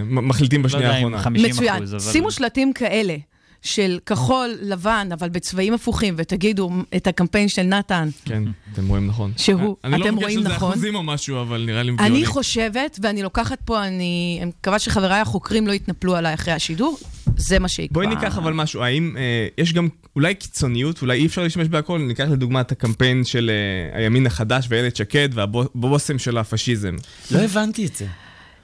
[0.05, 1.19] מחליטים לא בשנייה אם האחרונה.
[1.19, 1.83] 50 מצוין.
[2.11, 3.15] שימו שלטים כאלה.
[3.61, 8.43] של כחול, לבן, אבל בצבעים הפוכים, ותגידו את הקמפיין של נתן, כן,
[8.73, 9.31] אתם רואים נכון.
[9.37, 10.71] שהוא, אני לא אתם מרגיש רואים שזה נכון.
[10.71, 12.17] אחוזים או משהו, אבל נראה לי הגיוני.
[12.17, 16.97] אני חושבת, ואני לוקחת פה, אני אני מקווה שחבריי החוקרים לא יתנפלו עליי אחרי השידור,
[17.37, 17.93] זה מה שיקבע.
[17.93, 21.99] בואי ניקח אבל משהו, האם אה, יש גם אולי קיצוניות, אולי אי אפשר להשתמש בהכל,
[21.99, 23.51] ניקח לדוגמה את הקמפיין של
[23.93, 26.95] אה, הימין החדש ואיילת שקד והבושם של הפשיזם.
[27.31, 28.05] לא הבנתי את זה.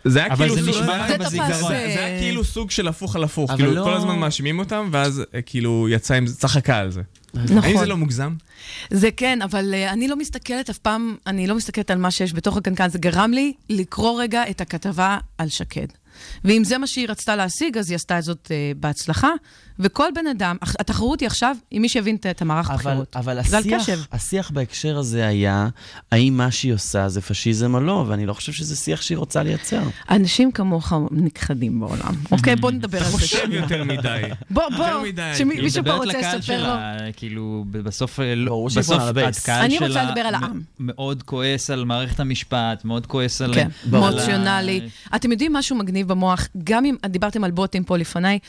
[0.06, 0.84] זה היה כאילו זה סוג-
[1.68, 1.74] זה
[2.06, 5.41] היה כאילו סוג של הפוך על הפוך, כאילו לא- כל הזמן מאשימים אותם, ואז אה,
[5.41, 7.02] כאילו יצא עם זה, צחקה על זה.
[7.34, 7.58] נכון.
[7.58, 8.34] האם זה לא מוגזם?
[8.89, 12.34] זה כן, אבל uh, אני לא מסתכלת אף פעם, אני לא מסתכלת על מה שיש
[12.34, 12.89] בתוך הקנקן.
[12.89, 15.88] זה גרם לי לקרוא רגע את הכתבה על שקד.
[16.45, 19.30] ואם זה מה שהיא רצתה להשיג, אז היא עשתה את זאת uh, בהצלחה.
[19.80, 23.15] וכל בן אדם, התחרות היא עכשיו עם מי שהבין את- המערך הבחירות.
[23.15, 23.82] אבל השיח.
[24.12, 25.67] השיח בהקשר הזה היה,
[26.12, 29.43] האם מה שהיא עושה זה פשיזם או לא, ואני לא חושב שזה שיח שהיא רוצה
[29.43, 29.82] לייצר.
[30.10, 32.13] אנשים כמוך נכחדים בעולם.
[32.32, 33.62] אוקיי, בוא נדבר אתה על זה חושב שנייה.
[33.62, 34.21] יותר מדי.
[34.49, 34.86] בוא, בוא,
[35.38, 36.73] שמישהו פה רוצה לספר לו.
[37.15, 39.01] כאילו, בסוף, אה, לא- בסוף
[39.49, 40.62] אני רוצה לדבר על העם.
[40.80, 43.54] מאוד כועס על מערכת המשפט, מאוד כועס על...
[43.54, 43.67] כן.
[43.93, 44.82] אמוציונלי.
[45.15, 48.39] אתם יודעים משהו מגניב במוח, גם אם, דיברתם על בוטים פה לפניי,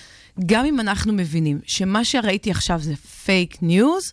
[0.46, 4.12] גם אם אנחנו מבינים שמה שראיתי עכשיו זה פייק ניוז,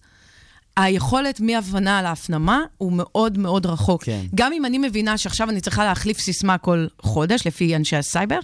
[0.77, 4.03] היכולת מהבנה להפנמה הוא מאוד מאוד רחוק.
[4.03, 4.25] כן.
[4.35, 8.39] גם אם אני מבינה שעכשיו אני צריכה להחליף סיסמה כל חודש, לפי אנשי הסייבר,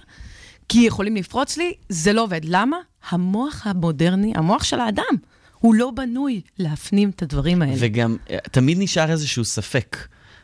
[0.68, 2.40] כי יכולים לפרוץ לי, זה לא עובד.
[2.44, 2.76] למה?
[3.10, 5.14] המוח המודרני, המוח של האדם,
[5.58, 7.74] הוא לא בנוי להפנים את הדברים האלה.
[7.78, 9.96] וגם, אה, תמיד נשאר איזשהו ספק.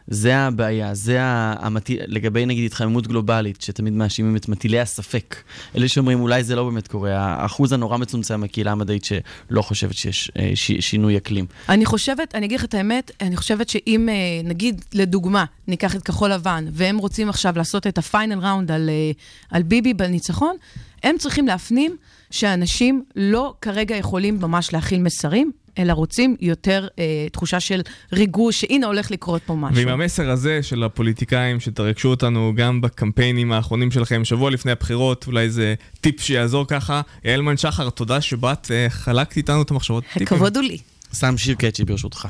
[0.09, 5.37] זה הבעיה, זה ה- המטיל, לגבי נגיד התחממות גלובלית, שתמיד מאשימים את מטילי הספק.
[5.77, 10.31] אלה שאומרים, אולי זה לא באמת קורה, האחוז הנורא מצומצם מהקהילה המדעית שלא חושבת שיש
[10.39, 11.47] אה, ש, שינוי אקלים.
[11.69, 14.15] אני חושבת, אני אגיד לך את האמת, אני חושבת שאם, אה,
[14.49, 19.11] נגיד, לדוגמה, ניקח את כחול לבן, והם רוצים עכשיו לעשות את הפיינל ראונד על, אה,
[19.51, 20.57] על ביבי בניצחון,
[21.03, 21.97] הם צריכים להפנים
[22.31, 27.81] שאנשים לא כרגע יכולים ממש להכיל מסרים, אלא רוצים יותר אה, תחושה של
[28.13, 29.77] ריגוש, שהנה הולך לקרות פה משהו.
[29.77, 35.51] ועם המסר הזה של הפוליטיקאים שתרגשו אותנו גם בקמפיינים האחרונים שלכם, שבוע לפני הבחירות, אולי
[35.51, 37.01] זה טיפ שיעזור ככה.
[37.25, 40.05] יעלמן שחר, תודה שבאת, אה, חלקת איתנו את המחשבות.
[40.17, 40.79] הכבוד הוא לי.
[41.13, 42.29] שם שיר קאצ'י ברשותך.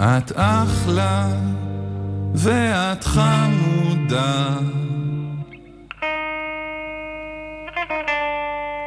[0.00, 1.28] את אחלה
[2.34, 4.58] ואת חמודה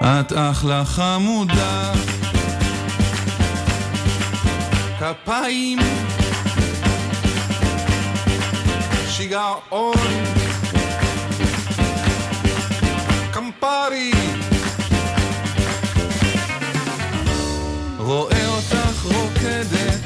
[0.03, 1.93] את אחלה חמודה.
[4.99, 5.79] כפיים.
[9.07, 9.95] שיגעון.
[13.31, 14.11] קמפרי.
[17.97, 20.03] רואה אותך רוקדת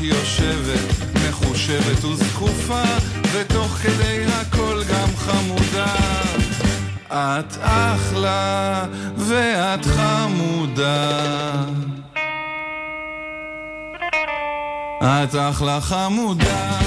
[0.00, 1.07] יושבת
[1.48, 2.82] מחושבת וזקופה
[3.32, 5.94] ותוך כדי הכל גם חמודה.
[7.08, 8.84] את אחלה
[9.16, 11.20] ואת חמודה.
[15.02, 16.80] את אחלה חמודה.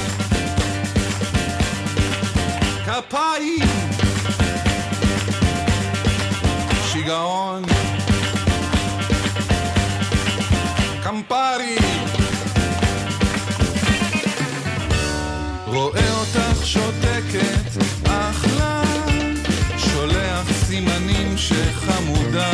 [2.86, 3.70] כפיים.
[6.91, 7.64] שיגעון.
[11.03, 11.80] קמפרי
[16.72, 18.84] שותקת, אחלה
[19.78, 22.51] שולח סימנים שחמודה.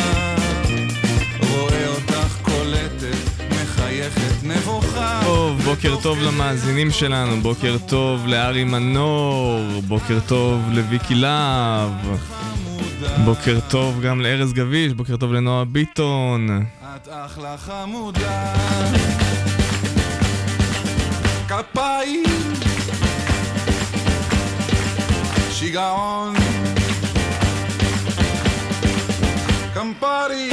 [1.50, 3.18] רואה אותך קולטת,
[3.52, 5.22] מחייכת נבוכה.
[5.24, 11.92] טוב, בוקר טוב למאזינים שלנו, בוקר טוב לארי מנור, בוקר טוב לוויקי להב,
[13.26, 16.66] בוקר טוב גם לארז גביש, בוקר טוב לנועה ביטון.
[16.96, 18.54] את אחלה חמודה.
[21.48, 22.24] כפיים
[25.60, 26.36] שיגעון.
[29.74, 30.50] קמפרי.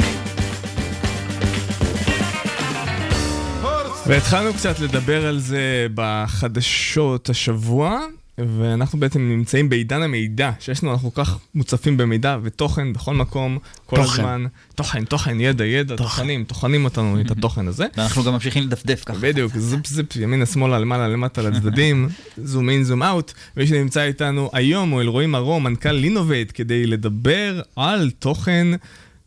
[4.07, 7.99] והתחלנו קצת לדבר על זה בחדשות השבוע,
[8.37, 13.57] ואנחנו בעצם נמצאים בעידן המידע, שיש לנו, אנחנו כל כך מוצפים במידע ותוכן בכל מקום,
[13.85, 14.21] כל תוכן.
[14.21, 14.45] הזמן.
[14.75, 17.85] תוכן, תוכן, ידע, ידע, טוחנים, טוחנים אותנו את התוכן הזה.
[17.97, 19.19] ואנחנו גם ממשיכים לדפדף ככה.
[19.19, 22.09] בדיוק, זיפ זיפ, ימינה שמאלה, למעלה למטה לצדדים,
[22.43, 23.33] zoom in zoom out.
[23.57, 28.67] מי שנמצא איתנו היום הוא אלרועי מרום, מנכ"ל Linnovate, כדי לדבר על תוכן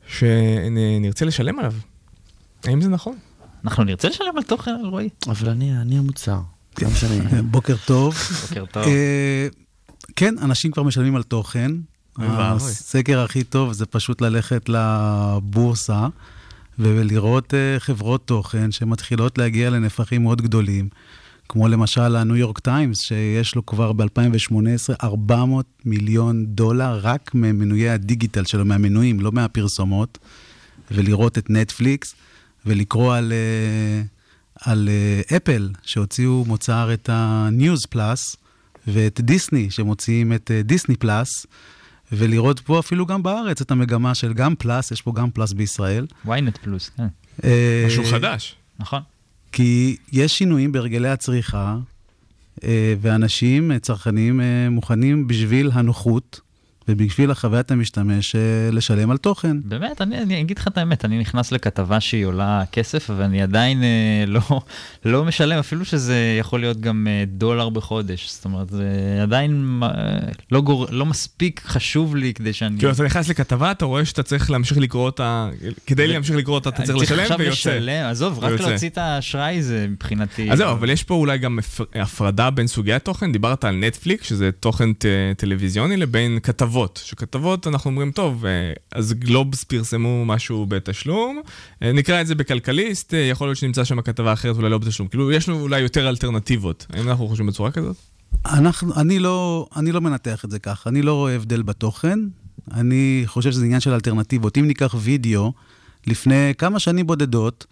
[0.09, 1.73] שנרצה לשלם עליו.
[2.65, 3.17] האם זה נכון?
[3.65, 5.09] אנחנו נרצה לשלם על תוכן, אלרועי?
[5.29, 6.41] אבל אני, אני המוצר.
[6.81, 7.21] גם שאני...
[7.51, 8.15] בוקר טוב.
[8.49, 8.83] בוקר טוב.
[8.83, 9.49] אה,
[10.17, 11.73] כן, אנשים כבר משלמים על תוכן.
[12.21, 16.07] הסקר הכי טוב זה פשוט ללכת לבורסה
[16.79, 20.89] ולראות אה, חברות תוכן שמתחילות להגיע לנפחים מאוד גדולים,
[21.49, 24.57] כמו למשל הניו יורק טיימס, שיש לו כבר ב-2018
[25.03, 30.19] 400 מיליון דולר רק ממנויי הדיגיטל שלו, מהמנויים, לא מהפרסומות,
[30.91, 32.15] ולראות את נטפליקס,
[32.67, 33.33] ולקרוא על...
[33.33, 34.18] אה,
[34.61, 38.37] על אה, אפל, שהוציאו מוצר את ה-News Plus,
[38.87, 41.47] ואת דיסני, שמוציאים את אה, דיסני פלאס,
[42.13, 46.07] ולראות פה אפילו גם בארץ את המגמה של גם פלאס, יש פה גם פלאס בישראל.
[46.27, 47.07] ynet פלוס, כן.
[47.45, 48.57] אה, משהו חדש.
[48.79, 49.03] נכון.
[49.53, 51.77] כי יש שינויים בהרגלי הצריכה,
[52.65, 56.41] אה, ואנשים, אה, צרכנים, אה, מוכנים בשביל הנוחות
[56.89, 58.41] ובשביל החוויית המשתמש אה,
[58.73, 59.57] לשלם על תוכן.
[59.65, 63.83] באמת, אני, אני אגיד לך את האמת, אני נכנס לכתבה שהיא עולה כסף, ואני עדיין
[63.83, 63.89] אה,
[64.37, 64.41] לא,
[65.05, 68.31] לא משלם, אפילו שזה יכול להיות גם אה, דולר בחודש.
[68.31, 68.85] זאת אומרת, זה
[69.23, 69.89] עדיין אה,
[70.53, 72.79] לא, גור, לא מספיק חשוב לי כדי שאני...
[72.79, 75.49] כאילו, אתה נכנס לכתבה, אתה רואה שאתה צריך להמשיך לקרוא אותה,
[75.87, 77.55] כדי להמשיך לקרוא אותה אתה צריך לשלם עכשיו ויוצא.
[77.71, 78.69] לשלם, עזוב, רק ויוצא.
[78.71, 80.53] להוציא את האשראי זה מבחינתי...
[80.53, 84.25] אז זהו, אבל יש פה אולי גם הפ- הפרדה בין סוגי התוכן, דיברת על נטפליק,
[84.25, 85.05] שזה תוכן ט-
[85.37, 86.78] טלוויזיוני, לבין כתבות.
[87.05, 91.41] שכתבות, אנחנו אומרים, טוב, אה, אז גלובס פרסמו משהו בתשלום,
[91.83, 95.09] אה, נקרא את זה בכלכליסט, אה, יכול להיות שנמצא שם כתבה אחרת, אולי לא בתשלום.
[95.09, 96.87] כאילו, יש לנו אולי יותר אלטרנטיבות.
[96.93, 97.97] האם אנחנו חושבים בצורה כזאת?
[98.47, 102.19] אנחנו, אני, לא, אני לא מנתח את זה ככה, אני לא רואה הבדל בתוכן,
[102.75, 104.59] אני חושב שזה עניין של אלטרנטיבות.
[104.59, 105.53] אם ניקח וידאו,
[106.07, 107.67] לפני כמה שנים בודדות,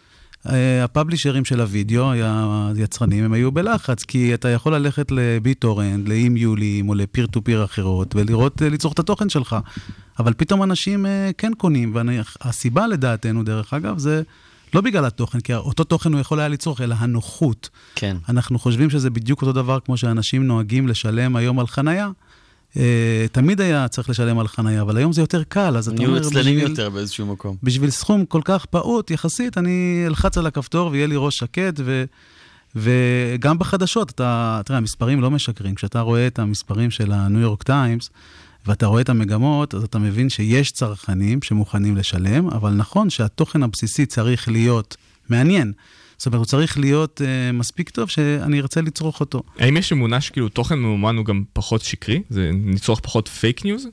[0.84, 6.94] הפאבלישרים של הוידאו, היה- היצרנים, הם היו בלחץ, כי אתה יכול ללכת לביטורנד, לאימיולים או
[6.94, 9.56] לפיר טו פיר אחרות, ולראות, אה, לצרוך את התוכן שלך.
[10.18, 11.94] אבל פתאום אנשים אה, כן קונים,
[12.44, 14.22] והסיבה לדעתנו, דרך אגב, זה
[14.74, 17.68] לא בגלל התוכן, כי אותו תוכן הוא יכול היה לצרוך, אלא הנוחות.
[17.94, 18.16] כן.
[18.28, 22.08] אנחנו חושבים שזה בדיוק אותו דבר כמו שאנשים נוהגים לשלם היום על חנייה.
[22.76, 26.08] אה, תמיד היה צריך לשלם על חנייה, אבל היום זה יותר קל, אז אתה נהיו
[26.08, 27.56] אומר, עצלנים בשביל- יותר באיזשהו מקום.
[27.62, 32.04] בשביל סכום כל כך פעוט יחסית, אני אלחץ על הכפתור ויהיה לי ראש שקט, ו...
[32.76, 35.74] וגם בחדשות, אתה, תראה, המספרים לא משקרים.
[35.74, 38.10] כשאתה רואה את המספרים של הניו יורק טיימס,
[38.66, 44.06] ואתה רואה את המגמות, אז אתה מבין שיש צרכנים שמוכנים לשלם, אבל נכון שהתוכן הבסיסי
[44.06, 44.96] צריך להיות
[45.28, 45.72] מעניין.
[46.18, 49.42] זאת אומרת, הוא צריך להיות אה, מספיק טוב שאני ארצה לצרוך אותו.
[49.58, 52.22] האם יש אמונה שכאילו תוכן ממומן הוא גם פחות שקרי?
[52.30, 53.86] זה נצרוך פחות פייק ניוז?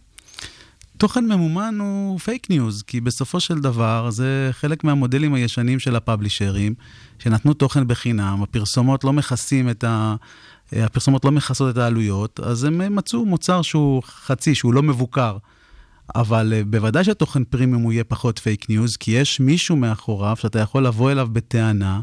[0.98, 6.74] תוכן ממומן הוא פייק ניוז, כי בסופו של דבר זה חלק מהמודלים הישנים של הפאבלישרים,
[7.20, 10.16] שנתנו תוכן בחינם, הפרסומות לא מכסים את ה...
[10.72, 15.38] הפרסומות לא מכסות את העלויות, אז הם מצאו מוצר שהוא חצי, שהוא לא מבוקר.
[16.16, 20.60] אבל אה, בוודאי שתוכן פרימיום הוא יהיה פחות fake news, כי יש מישהו מאחוריו שאתה
[20.60, 22.00] יכול לבוא אליו בטענה,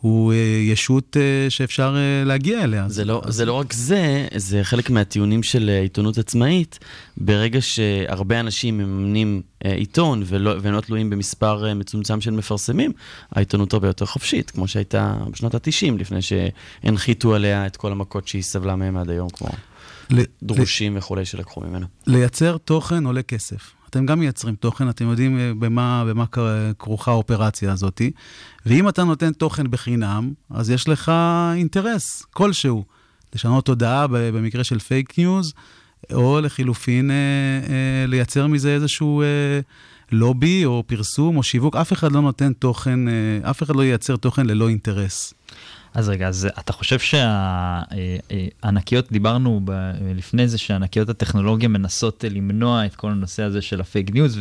[0.00, 2.88] הוא אה, ישות אה, שאפשר להגיע אליה.
[2.88, 6.78] זה לא, זה לא רק זה, זה חלק מהטיעונים של עיתונות עצמאית.
[7.16, 12.92] ברגע שהרבה אנשים מממנים עיתון ולא, והם לא תלויים במספר מצומצם של מפרסמים,
[13.32, 18.42] העיתונות הרבה יותר חופשית, כמו שהייתה בשנות ה-90, לפני שהנחיתו עליה את כל המכות שהיא
[18.42, 19.48] סבלה מהם עד היום, כמו
[20.10, 21.86] ל- דרושים וכולי שלקחו ממנה.
[22.06, 23.72] לייצר תוכן עולה כסף.
[23.90, 26.24] אתם גם מייצרים תוכן, אתם יודעים אה, במה, במה
[26.78, 28.02] כרוכה האופרציה הזאת.
[28.66, 31.12] ואם אתה נותן תוכן בחינם, אז יש לך
[31.54, 32.84] אינטרס כלשהו.
[33.34, 35.52] לשנות תודעה במקרה של fake news,
[36.12, 39.26] או לחילופין אה, אה, לייצר מזה איזשהו אה,
[40.12, 43.12] לובי או פרסום או שיווק, אף אחד לא נותן תוכן, אה,
[43.50, 45.34] אף אחד לא ייצר תוכן ללא אינטרס.
[45.94, 46.98] אז רגע, אז אתה חושב
[48.62, 53.86] שהענקיות, דיברנו ב- לפני זה שענקיות הטכנולוגיה מנסות למנוע את כל הנושא הזה של ה
[53.86, 54.38] fake news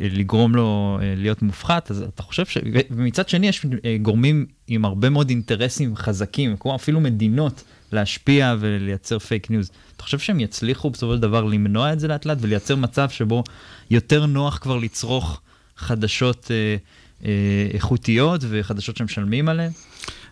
[0.00, 2.58] ולגרום לו אה, להיות מופחת, אז אתה חושב ש...
[2.90, 9.18] ומצד שני יש אה, גורמים עם הרבה מאוד אינטרסים חזקים, כמו אפילו מדינות, להשפיע ולייצר
[9.18, 9.70] fake news.
[9.96, 13.44] אתה חושב שהם יצליחו בסופו של דבר למנוע את זה לאט לאט ולייצר מצב שבו
[13.90, 15.40] יותר נוח כבר לצרוך
[15.76, 16.76] חדשות אה,
[17.24, 19.70] אה, איכותיות וחדשות שמשלמים עליהן?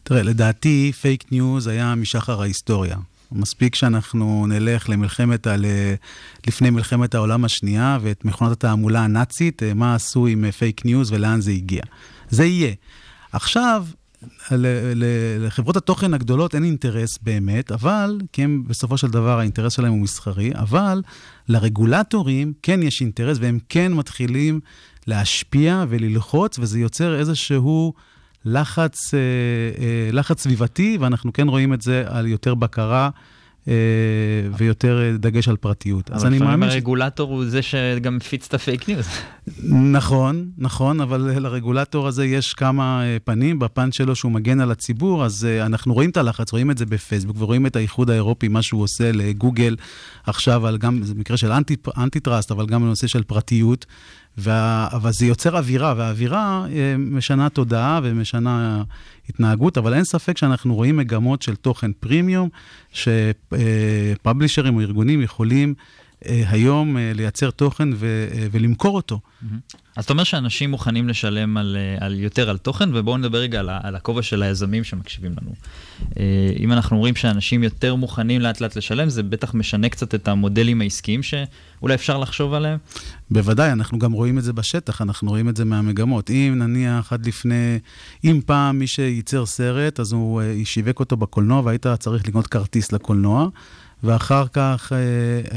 [0.03, 2.97] תראה, לדעתי fake news היה משחר ההיסטוריה.
[3.33, 5.57] מספיק שאנחנו נלך למלחמת, ה...
[6.47, 11.13] לפני מלחמת העולם השנייה ואת מכונת התעמולה הנאצית, אה, מה עשו עם אה, fake news
[11.13, 11.83] ולאן זה הגיע.
[12.31, 12.73] זה יהיה.
[13.33, 13.87] עכשיו,
[14.51, 20.01] לחברות התוכן הגדולות אין אינטרס באמת, אבל, כי הם בסופו של דבר האינטרס שלהם הוא
[20.01, 21.03] מסחרי, אבל
[21.49, 24.61] לרגולטורים כן יש אינטרס והם כן מתחילים
[25.07, 27.93] להשפיע וללחוץ, וזה יוצר איזשהו
[28.45, 29.19] לחץ, אה,
[29.85, 33.11] אה, לחץ סביבתי, ואנחנו כן רואים את זה על יותר בקרה.
[33.69, 33.75] אה,
[34.57, 36.11] ויותר דגש על פרטיות.
[36.11, 36.73] אז אבל אני מאמין ש...
[36.73, 39.09] הרגולטור הוא זה שגם מפיץ את ה fake news.
[39.93, 43.59] נכון, נכון, אבל לרגולטור הזה יש כמה פנים.
[43.59, 47.37] בפן שלו שהוא מגן על הציבור, אז אנחנו רואים את הלחץ, רואים את זה בפייסבוק,
[47.39, 49.77] ורואים את האיחוד האירופי, מה שהוא עושה לגוגל
[50.27, 53.87] עכשיו, על גם, זה מקרה של אנטי, אנטי טראסט, אבל גם בנושא של פרטיות.
[54.39, 58.83] וה, אבל זה יוצר אווירה, והאווירה אה, משנה תודעה ומשנה
[59.29, 62.49] התנהגות, אבל אין ספק שאנחנו רואים מגמות של תוכן פרימיום,
[62.93, 65.85] שפאבלישרים או ארגונים יכולים אה,
[66.25, 69.21] היום אה, לייצר תוכן ו, אה, ולמכור אותו.
[69.97, 73.61] אז אתה אומר שאנשים מוכנים לשלם על, אה, על יותר על תוכן, ובואו נדבר רגע
[73.61, 75.55] על, על הכובע של היזמים שמקשיבים לנו.
[76.19, 80.29] אה, אם אנחנו אומרים שאנשים יותר מוכנים לאט לאט לשלם, זה בטח משנה קצת את
[80.29, 82.79] המודלים העסקיים שאולי אפשר לחשוב עליהם.
[83.31, 86.31] בוודאי, אנחנו גם רואים את זה בשטח, אנחנו רואים את זה מהמגמות.
[86.31, 87.79] אם נניח עד לפני,
[88.25, 92.93] אם פעם מי שייצר סרט, אז הוא אה, שיווק אותו בקולנוע והיית צריך לקנות כרטיס
[92.93, 93.49] לקולנוע,
[94.05, 94.99] ואחר כך אה,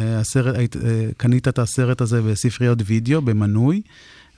[0.01, 3.81] אה, הסרט, אה, קנית את הסרט הזה בספריות וידאו, במנוי.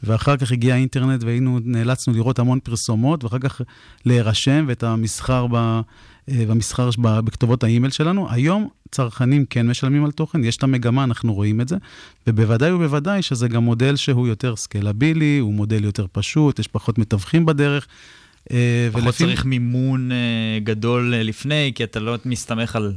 [0.03, 3.61] ואחר כך הגיע האינטרנט והיינו, נאלצנו לראות המון פרסומות, ואחר כך
[4.05, 5.81] להירשם ואת המסחר, ב, אה,
[6.47, 8.31] במסחר ב- בכתובות האימייל שלנו.
[8.31, 11.77] היום צרכנים כן משלמים על תוכן, יש את המגמה, אנחנו רואים את זה,
[12.27, 17.45] ובוודאי ובוודאי שזה גם מודל שהוא יותר scalable-י, הוא מודל יותר פשוט, יש פחות מתווכים
[17.45, 17.87] בדרך.
[18.51, 20.17] אה, פחות ולפי- צריך מימון אה,
[20.63, 22.93] גדול אה, לפני, כי אתה לא מסתמך על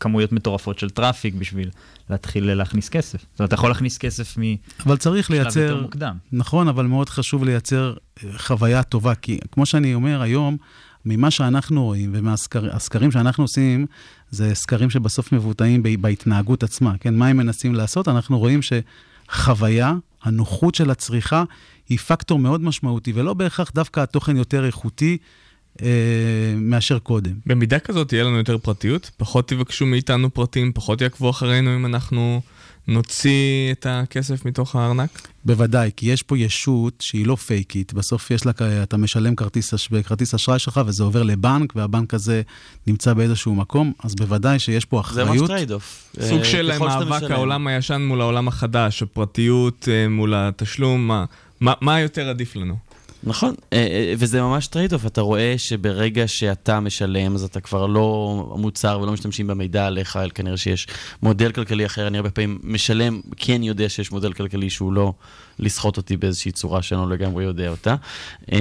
[0.00, 1.70] כמויות מטורפות של traffic בשביל
[2.10, 3.18] להתחיל להכניס כסף.
[3.32, 4.42] זאת אומרת, אתה יכול להכניס כסף מ...
[4.86, 5.60] אבל צריך שלב לייצר...
[5.60, 6.16] יותר מוקדם.
[6.32, 7.94] נכון, אבל מאוד חשוב לייצר
[8.36, 10.56] חוויה טובה, כי כמו שאני אומר היום,
[11.04, 13.86] ממה שאנחנו רואים ומהסקרים שאנחנו עושים,
[14.30, 17.14] זה סקרים שבסוף מבוטאים בהתנהגות עצמה, כן?
[17.14, 18.08] מה הם מנסים לעשות?
[18.08, 21.44] אנחנו רואים שחוויה, הנוחות של הצריכה,
[21.88, 25.16] היא פקטור מאוד משמעותי, ולא בהכרח דווקא התוכן יותר איכותי
[25.82, 25.88] אה,
[26.56, 27.32] מאשר קודם.
[27.46, 32.40] במידה כזאת תהיה לנו יותר פרטיות, פחות תבקשו מאיתנו פרטים, פחות יעקבו אחרינו אם אנחנו
[32.88, 35.28] נוציא את הכסף מתוך הארנק?
[35.44, 37.92] בוודאי, כי יש פה ישות שהיא לא פייקית.
[37.92, 42.42] בסוף יש לה, אתה משלם כרטיס, אש- בכרטיס אשראי שלך וזה עובר לבנק, והבנק הזה
[42.86, 45.36] נמצא באיזשהו מקום, אז בוודאי שיש פה זה אחריות.
[45.40, 46.12] ממש trade-off.
[46.20, 47.30] סוג אה, של ככל שאתה מאבק.
[47.30, 51.10] העולם הישן מול העולם החדש, הפרטיות אה, מול התשלום,
[51.60, 52.76] מה- מה יותר עדיף לנו?
[53.22, 58.54] נכון, אה, אה, וזה ממש trade-off, אתה רואה שברגע שאתה משלם, אז אתה כבר לא
[58.58, 60.86] מוצר ולא משתמשים במידע עליך, אלא כנראה שיש
[61.22, 62.06] מודל כלכלי אחר.
[62.06, 65.12] אני הרבה פעמים משלם, כי אני יודע שיש מודל כלכלי שהוא לא
[65.58, 67.94] לסחוט אותי באיזושהי צורה שאני לא לגמרי יודע אותה.
[68.52, 68.58] אה,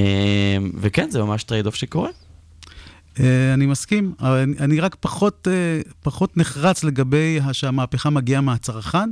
[0.81, 2.09] וכן, זה ממש trade-off שקורה.
[3.53, 4.13] אני מסכים,
[4.59, 5.47] אני- רק פחות,
[6.03, 9.09] פחות נחרץ לגבי שהמהפכה מגיעה מהצרכן,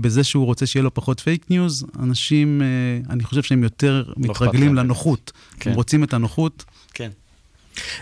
[0.00, 1.86] בזה שהוא רוצה שיהיה לו פחות fake news.
[2.02, 2.66] אנשים, אה,
[3.12, 4.74] אני חושב שהם יותר אכפת מתרגלים.
[4.74, 5.32] לנוחות.
[5.60, 5.70] כן.
[5.70, 6.64] הם רוצים את הנוחות.
[6.94, 7.10] כן.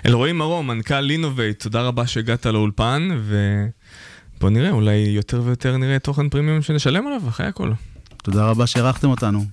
[0.07, 6.29] אלרועי מרום, מנכ"ל לינובייט, תודה רבה שהגעת לאולפן, ובוא נראה, אולי יותר ויותר נראה תוכן
[6.29, 7.73] פרימיום שנשלם עליו, אחרי הכל.
[8.23, 9.45] תודה רבה שאירחתם אותנו.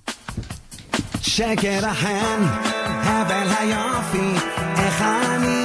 [1.22, 2.44] שקר החן,
[3.04, 4.46] הבל היופי,
[4.78, 5.61] איך אני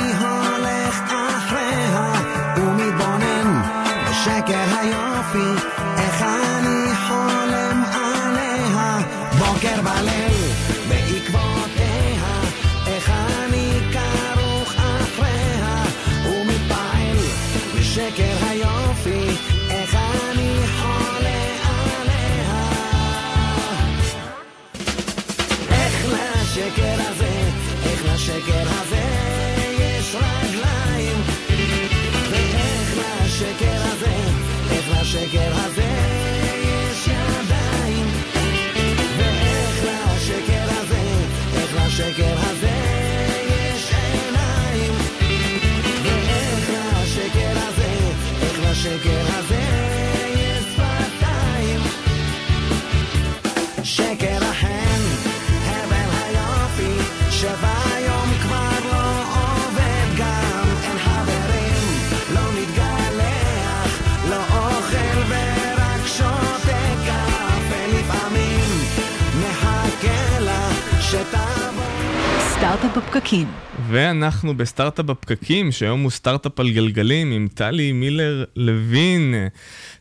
[72.59, 73.49] סטארט-אפ בפקקים.
[73.89, 79.35] ואנחנו בסטארט-אפ בפקקים, שהיום הוא סטארט-אפ על גלגלים עם טלי מילר לוין,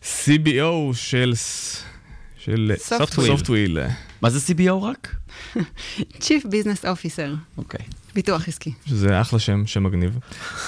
[0.03, 1.34] CBO של...
[2.38, 3.28] של Softwheel.
[3.28, 3.78] Softwheel.
[4.22, 5.16] מה זה CBO רק?
[5.97, 7.58] Chief Business Officer.
[7.58, 7.86] אוקיי.
[8.16, 8.74] ביטוח עסקי.
[8.86, 10.20] שזה אחלה שם, שם מגניב.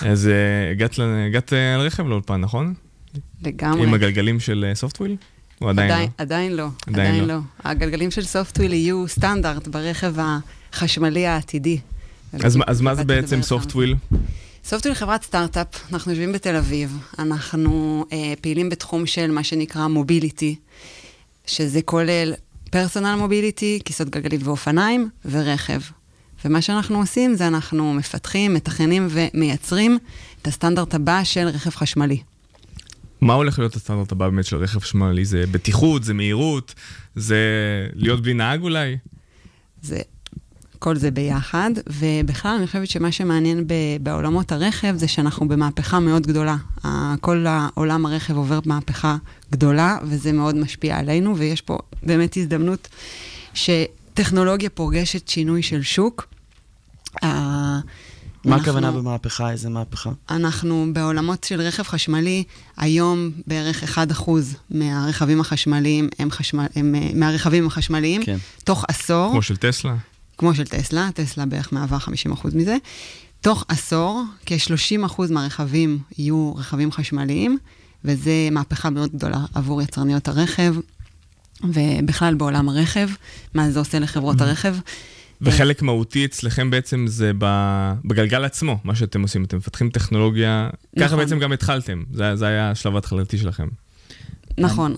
[0.02, 2.74] אז אה, הגעת הגעת אה, על רכב לאולפן, נכון?
[3.44, 3.84] לגמרי.
[3.84, 5.16] עם הגלגלים של Softwheel?
[5.62, 6.08] או עדיין לא?
[6.18, 6.68] עדיין לא.
[6.88, 7.34] עדיין עדיין לא.
[7.34, 7.40] לא.
[7.64, 10.14] הגלגלים של Softwheel יהיו סטנדרט ברכב
[10.74, 11.80] החשמלי העתידי.
[12.34, 13.42] אז אז מה זה בעצם.
[13.42, 13.96] Softwheel?
[14.64, 20.56] Softwheel חברת סטארט-אפ, אנחנו יושבים בתל אביב, אנחנו אה, פעילים בתחום של מה שנקרא mobility,
[21.46, 22.34] שזה כולל
[22.72, 25.80] personal mobility, כיסאות גלגלים ואופניים, ורכב.
[26.46, 29.98] ומה שאנחנו עושים זה אנחנו מפתחים, מתכננים ומייצרים
[30.42, 32.22] את הסטנדרט הבא של רכב חשמלי.
[33.22, 35.26] מה הולך להיות הסטנדרט הבא באמת של רכב חשמלי?
[35.26, 36.74] זה בטיחות, זה מהירות,
[37.16, 37.38] זה
[37.94, 38.98] להיות בלי נהג אולי?
[39.82, 40.00] זה,
[40.80, 46.28] כל זה ביחד, ובכלל אני חושבת שמה שמעניין ב, בעולמות הרכב זה שאנחנו במהפכה מאוד
[46.28, 46.56] גדולה.
[47.22, 49.18] כל העולם הרכב עובר מהפכה
[49.52, 52.88] גדולה, וזה מאוד משפיע עלינו, ויש פה באמת הזדמנות
[53.54, 56.28] שטכנולוגיה פוגשת שינוי של שוק.
[57.24, 57.82] מה
[58.46, 59.52] אנחנו- הכוונה במהפכה?
[59.52, 60.10] איזה מהפכה?
[60.30, 62.44] אנחנו בעולמות של רכב חשמלי,
[62.78, 64.30] היום בערך 1%
[64.70, 68.24] מהרכבים החשמליים הם, חשמל, הם אה, מהרכבים החשמליים.
[68.24, 68.38] כן.
[68.64, 69.96] תוך עשור, כמו של טסלה?
[70.38, 72.78] כמו של טסלה, טסלה בערך מהווה 50% מזה.
[73.42, 77.58] תוך עשור, כ-30% מהרכבים יהיו רכבים חשמליים,
[78.06, 80.76] וזה מהפכה מאוד גדולה עבור יצרניות הרכב,
[81.64, 83.10] ובכלל בעולם הרכב,
[83.54, 84.76] מה זה עושה לחברות הרכב.
[85.42, 87.32] וחלק מהותי אצלכם בעצם זה
[88.06, 89.44] בגלגל עצמו, מה שאתם עושים.
[89.44, 90.70] אתם מפתחים טכנולוגיה,
[91.00, 91.20] ככה נכון.
[91.20, 92.04] בעצם גם התחלתם.
[92.14, 93.68] זה זה היה השלב ההתחלתי שלכם.
[94.58, 94.96] נכון,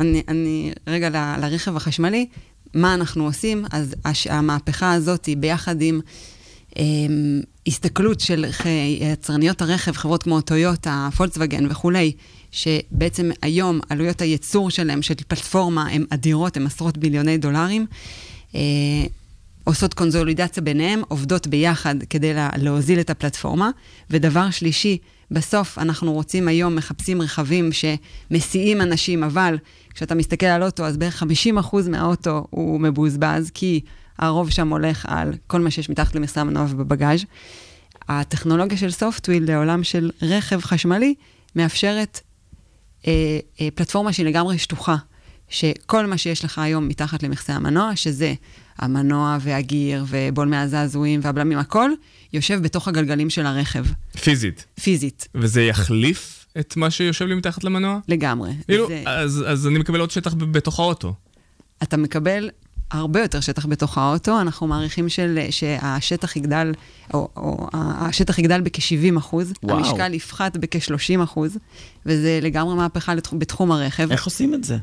[0.00, 2.26] אני, אני רגע ל- לרכב החשמלי,
[2.74, 3.64] מה אנחנו עושים?
[3.70, 6.00] אז הש, המהפכה הזאת היא ביחד עם
[6.76, 8.44] אמ, הסתכלות של
[9.00, 12.12] יצרניות הרכב, חברות כמו טויוטה, פולקסווגן וכולי,
[12.50, 17.86] שבעצם היום עלויות הייצור שלהם, של פלטפורמה, הן אדירות, הן עשרות ביליוני דולרים.
[18.54, 18.60] אה,
[19.68, 23.70] עושות קונסולידציה ביניהם, עובדות ביחד כדי לה, להוזיל את הפלטפורמה.
[24.10, 24.98] ודבר שלישי,
[25.30, 29.58] בסוף אנחנו רוצים היום, מחפשים רכבים שמסיעים אנשים, אבל
[29.94, 33.80] כשאתה מסתכל על אוטו, אז בערך 50% מהאוטו הוא מבוזבז, כי
[34.18, 37.24] הרוב שם הולך על כל מה שיש מתחת למכסה המנוע ובבגאז'.
[38.08, 41.14] הטכנולוגיה של סופטוויל לעולם של רכב חשמלי
[41.56, 42.20] מאפשרת
[43.06, 43.12] אה,
[43.60, 44.96] אה, פלטפורמה שהיא לגמרי שטוחה,
[45.48, 48.34] שכל מה שיש לך היום מתחת למכסה המנוע, שזה
[48.78, 51.90] המנוע והגיר ובולמי הזעזועים והבלמים, הכל,
[52.32, 53.84] יושב בתוך הגלגלים של הרכב,
[54.22, 54.66] פיזית.
[54.80, 55.28] פיזית.
[55.34, 57.98] וזה יחליף את מה שיושב לי מתחת למנוע?
[58.08, 58.50] לגמרי.
[58.66, 61.14] כאילו, זה- אז, אז אני מקבל עוד שטח בתוך האוטו.
[61.82, 62.50] אתה מקבל
[62.90, 66.72] הרבה יותר שטח בתוך האוטו, אנחנו מעריכים של, שהשטח יגדל,
[67.14, 69.52] או, או השטח יגדל בכ-70 אחוז.
[69.62, 71.58] המשקל יפחת בכ-30 אחוז,
[72.06, 74.12] וזה לגמרי מהפכה לתחום, בתחום הרכב.
[74.12, 74.76] איך עושים את זה?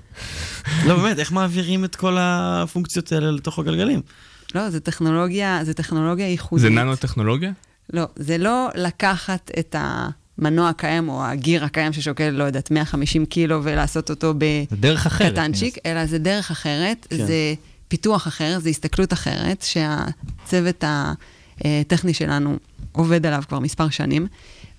[0.86, 4.02] לא, באמת, איך מעבירים את כל הפונקציות האלה לתוך הגלגלים?
[4.56, 6.62] לא, זה טכנולוגיה, זה טכנולוגיה ייחודית.
[6.62, 7.52] זה ננו-טכנולוגיה?
[7.94, 13.64] לא, זה לא לקחת את המנוע הקיים או הגיר הקיים ששוקל, לא יודעת, 150 קילו
[13.64, 14.34] ולעשות אותו
[14.70, 15.32] זה דרך אחרת.
[15.32, 17.26] בקטנצ'יק, אלא זה דרך אחרת, כן.
[17.26, 17.54] זה
[17.88, 20.84] פיתוח אחר, זה הסתכלות אחרת, שהצוות
[21.62, 22.58] הטכני שלנו
[22.92, 24.28] עובד עליו כבר מספר שנים,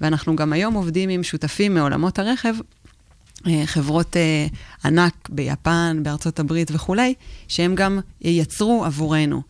[0.00, 2.54] ואנחנו גם היום עובדים עם שותפים מעולמות הרכב,
[3.46, 4.46] אה, חברות אה,
[4.84, 7.14] ענק ביפן, בארצות הברית וכולי,
[7.48, 9.42] שהם גם ייצרו עבורנו.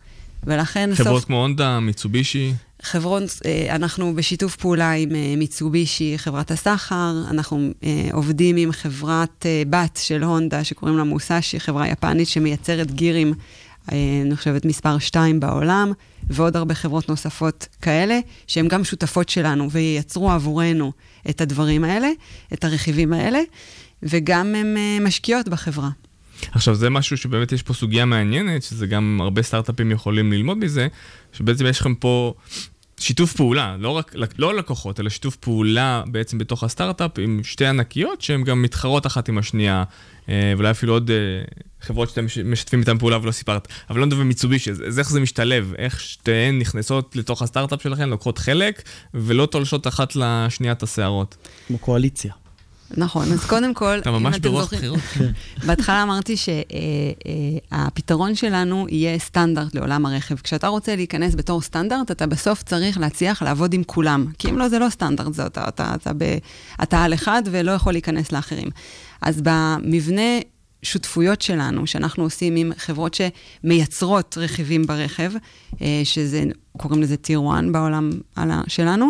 [0.43, 2.53] ולכן חברות כמו הונדה, מיצובישי.
[2.81, 9.45] חברות, אה, אנחנו בשיתוף פעולה עם אה, מיצובישי, חברת הסחר, אנחנו אה, עובדים עם חברת
[9.69, 13.33] בת של הונדה שקוראים לה מוסאשי, חברה יפנית שמייצרת גירים,
[13.91, 15.91] אני חושבת מספר 2 בעולם,
[16.29, 20.91] ועוד הרבה חברות נוספות כאלה, שהן גם שותפות שלנו וייצרו עבורנו
[21.29, 22.09] את הדברים האלה,
[22.53, 23.39] את הרכיבים האלה,
[24.03, 25.89] וגם הן משקיעות בחברה.
[26.51, 30.87] עכשיו זה משהו שבאמת יש פה סוגיה מעניינת, שזה גם הרבה סטארט-אפים יכולים ללמוד מזה,
[31.33, 32.33] שבעצם יש לכם פה
[32.99, 38.21] שיתוף פעולה, לא רק, לא לקוחות, אלא שיתוף פעולה בעצם בתוך הסטארט-אפ עם שתי ענקיות
[38.21, 39.83] שהן גם מתחרות אחת עם השנייה,
[40.29, 41.15] אה, ואולי אפילו עוד אה,
[41.81, 45.19] חברות שאתם מש- משתפים איתן פעולה ולא סיפרת, אבל לא נדבר מיצובישי, אז איך זה
[45.19, 48.81] משתלב, איך שתיהן נכנסות לתוך הסטארט-אפ שלכם, לוקחות חלק,
[49.13, 51.37] ולא תולשות אחת לשנייה את השערות.
[51.67, 52.33] כמו קואליציה.
[52.97, 54.99] נכון, אז קודם כל, אתה ממש ברוח בחירות.
[55.67, 60.35] בהתחלה אמרתי שהפתרון שלנו יהיה סטנדרט לעולם הרכב.
[60.35, 64.25] כשאתה רוצה להיכנס בתור סטנדרט, אתה בסוף צריך להצליח לעבוד עם כולם.
[64.39, 66.37] כי אם לא, זה לא סטנדרט, זה אתה, אתה, אתה, ב,
[66.83, 68.67] אתה על אחד ולא יכול להיכנס לאחרים.
[69.21, 70.39] אז במבנה
[70.83, 73.17] שותפויות שלנו, שאנחנו עושים עם חברות
[73.63, 75.31] שמייצרות רכיבים ברכב,
[75.81, 76.43] אה, שזה,
[76.77, 78.09] קוראים לזה טיר 1 בעולם
[78.67, 79.09] שלנו.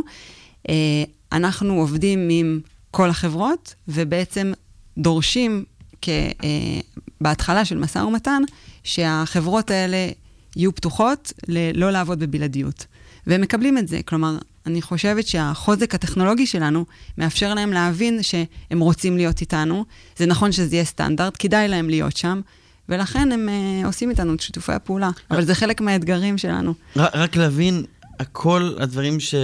[0.69, 2.59] אה, אנחנו עובדים עם
[2.91, 4.53] כל החברות, ובעצם
[4.97, 5.63] דורשים,
[6.01, 6.79] כ, אה,
[7.21, 8.41] בהתחלה של משא ומתן,
[8.83, 10.09] שהחברות האלה
[10.55, 12.85] יהיו פתוחות ל- לא לעבוד בבלעדיות.
[13.27, 13.99] והם מקבלים את זה.
[14.05, 16.85] כלומר, אני חושבת שהחוזק הטכנולוגי שלנו
[17.17, 19.85] מאפשר להם להבין שהם רוצים להיות איתנו.
[20.17, 22.41] זה נכון שזה יהיה סטנדרט, כדאי להם להיות שם,
[22.89, 25.09] ולכן הם uh, עושים איתנו את שיתופי הפעולה.
[25.31, 26.73] אבל זה חלק מהאתגרים שלנו.
[26.95, 27.83] רק, רק להבין,
[28.19, 29.35] הכל הדברים ש...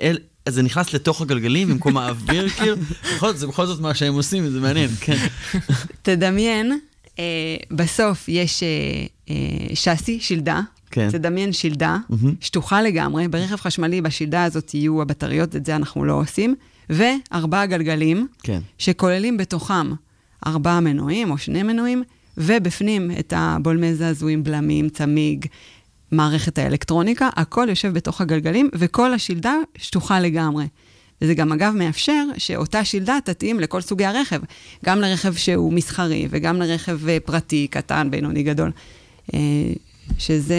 [0.00, 0.18] אל...
[0.46, 2.76] אז זה נכנס לתוך הגלגלים במקום האוויר, כאילו,
[3.34, 5.16] זה בכל זאת מה שהם עושים, וזה מעניין, כן.
[6.02, 6.78] תדמיין,
[7.18, 8.68] אה, בסוף יש אה,
[9.30, 10.60] אה, שאסי, שלדה.
[10.90, 11.10] כן.
[11.10, 11.96] תדמיין שלדה.
[12.40, 16.54] שטוחה לגמרי, ברכב חשמלי בשלדה הזאת יהיו הבטריות, את זה אנחנו לא עושים,
[16.90, 18.60] וארבעה גלגלים, כן.
[18.78, 19.92] שכוללים בתוכם
[20.46, 22.02] ארבעה מנועים או שני מנועים,
[22.36, 25.46] ובפנים את הבולמי זעזועים, בלמים, צמיג,
[26.12, 30.66] מערכת האלקטרוניקה, הכל יושב בתוך הגלגלים, וכל השלדה שטוחה לגמרי.
[31.22, 34.40] וזה גם אגב מאפשר שאותה שלדה תתאים לכל סוגי הרכב,
[34.84, 38.70] גם לרכב שהוא מסחרי וגם לרכב אה, פרטי, קטן, בינוני, גדול.
[39.34, 39.40] אה,
[40.18, 40.56] שזה.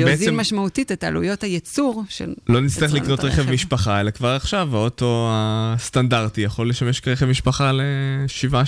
[0.00, 2.34] יוזיל משמעותית את עלויות הייצור של...
[2.48, 3.50] לא נצטרך לקנות רכב.
[3.50, 8.62] משפחה, אלא כבר עכשיו האוטו הסטנדרטי יכול לשמש כרכב משפחה לשבעה,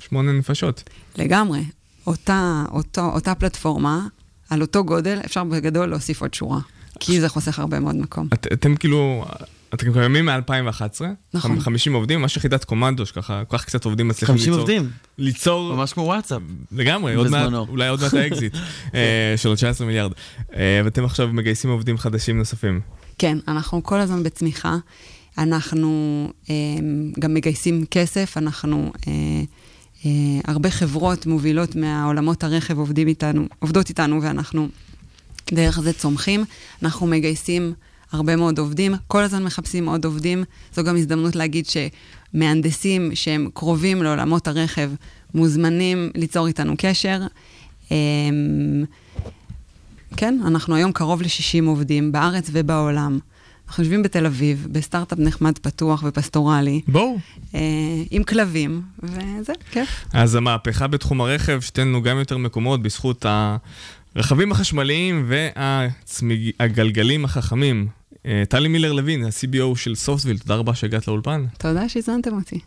[0.00, 0.82] שמונה נפשות.
[1.18, 1.64] לגמרי.
[2.06, 4.06] אותה, אותו, אותה פלטפורמה,
[4.50, 6.58] על אותו גודל, אפשר בגדול להוסיף עוד שורה.
[7.00, 8.28] כי זה חוסך הרבה מאוד מקום.
[8.34, 9.24] את, אתם כאילו,
[9.74, 11.02] אתם קיימים מ-2011,
[11.34, 11.60] נכון.
[11.60, 14.60] 50 עובדים, ממש יחידת קומנדו, שככה, כל כך קצת עובדים מצליחים 50 ליצור.
[14.60, 14.90] עובדים.
[15.18, 15.74] ליצור...
[15.74, 16.42] ממש כמו וואטסאפ.
[16.72, 17.52] לגמרי, עוד מעט.
[17.52, 18.54] אולי עוד מעט האקזיט
[18.94, 20.12] אה, של עוד 19 מיליארד.
[20.54, 22.80] אה, ואתם עכשיו מגייסים עובדים חדשים נוספים.
[23.18, 24.76] כן, אנחנו כל הזמן בצמיחה.
[25.38, 26.54] אנחנו אה,
[27.18, 28.92] גם מגייסים כסף, אנחנו...
[30.06, 34.68] אה, הרבה חברות מובילות מהעולמות הרכב עובדים איתנו, עובדות איתנו, ואנחנו
[35.52, 36.44] דרך זה צומחים.
[36.82, 37.72] אנחנו מגייסים
[38.12, 40.44] הרבה מאוד עובדים, כל הזמן מחפשים עוד עובדים.
[40.74, 44.90] זו גם הזדמנות להגיד שמהנדסים שהם קרובים לעולמות הרכב
[45.34, 47.20] מוזמנים ליצור איתנו קשר.
[47.92, 47.96] אה,
[50.16, 53.18] כן, אנחנו היום קרוב ל-60 עובדים בארץ ובעולם.
[53.68, 56.80] אנחנו יושבים בתל אביב, בסטארט-אפ נחמד, פתוח ופסטורלי.
[56.88, 57.16] בואו.
[57.54, 57.60] אה,
[58.10, 60.04] עם כלבים, וזה, כיף.
[60.12, 63.26] אז המהפכה בתחום הרכב, שתיתן לנו גם יותר מקומות בזכות
[64.16, 65.30] הרכבים החשמליים
[66.58, 67.88] והגלגלים החכמים.
[68.26, 71.44] אה, טלי מילר לוין, ה-CBO של סופטוויל, תודה רבה שהגעת לאולפן.
[71.58, 72.60] תודה שהזמנתם אותי.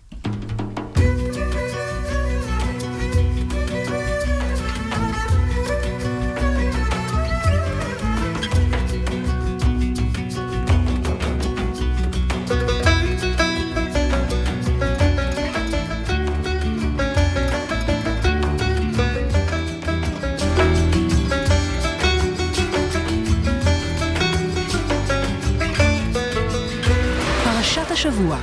[28.00, 28.40] השבוע.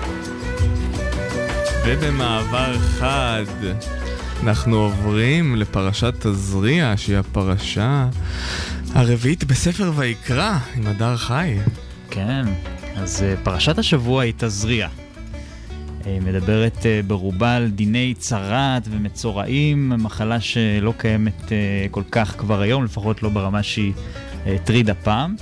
[1.86, 3.44] ובמעבר חד,
[4.42, 8.08] אנחנו עוברים לפרשת תזריע, שהיא הפרשה
[8.94, 11.56] הרביעית בספר ויקרא, עם הדר חי.
[12.10, 12.44] כן,
[12.96, 14.88] אז אה, פרשת השבוע היא תזריע.
[16.06, 21.52] אה, מדברת אה, ברובה על דיני צרעת ומצורעים, מחלה שלא קיימת
[21.90, 23.92] כל כך כבר היום, לפחות לא ברמה שהיא
[24.46, 25.36] הטרידה פעם.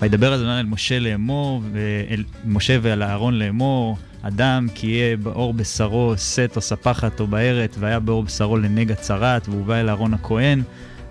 [0.00, 6.14] וידבר הזמן אל משה לאמור, ואל משה ואל אהרון לאמור, אדם כי יהיה באור בשרו
[6.16, 10.62] שאת או ספחת או בארת, והיה באור בשרו לנגע צרעת, והוא בא אל אהרון הכהן,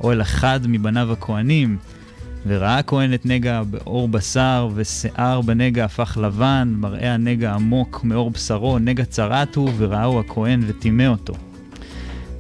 [0.02, 1.78] או אל אחד מבניו הכהנים.
[2.48, 8.80] וראה הכהן את נגע באור בשר, ושיער בנגע הפך לבן, מראה הנגע עמוק מאור בשרו,
[8.80, 11.34] נגע צרעת הוא, וראהו הכהן וטימא אותו.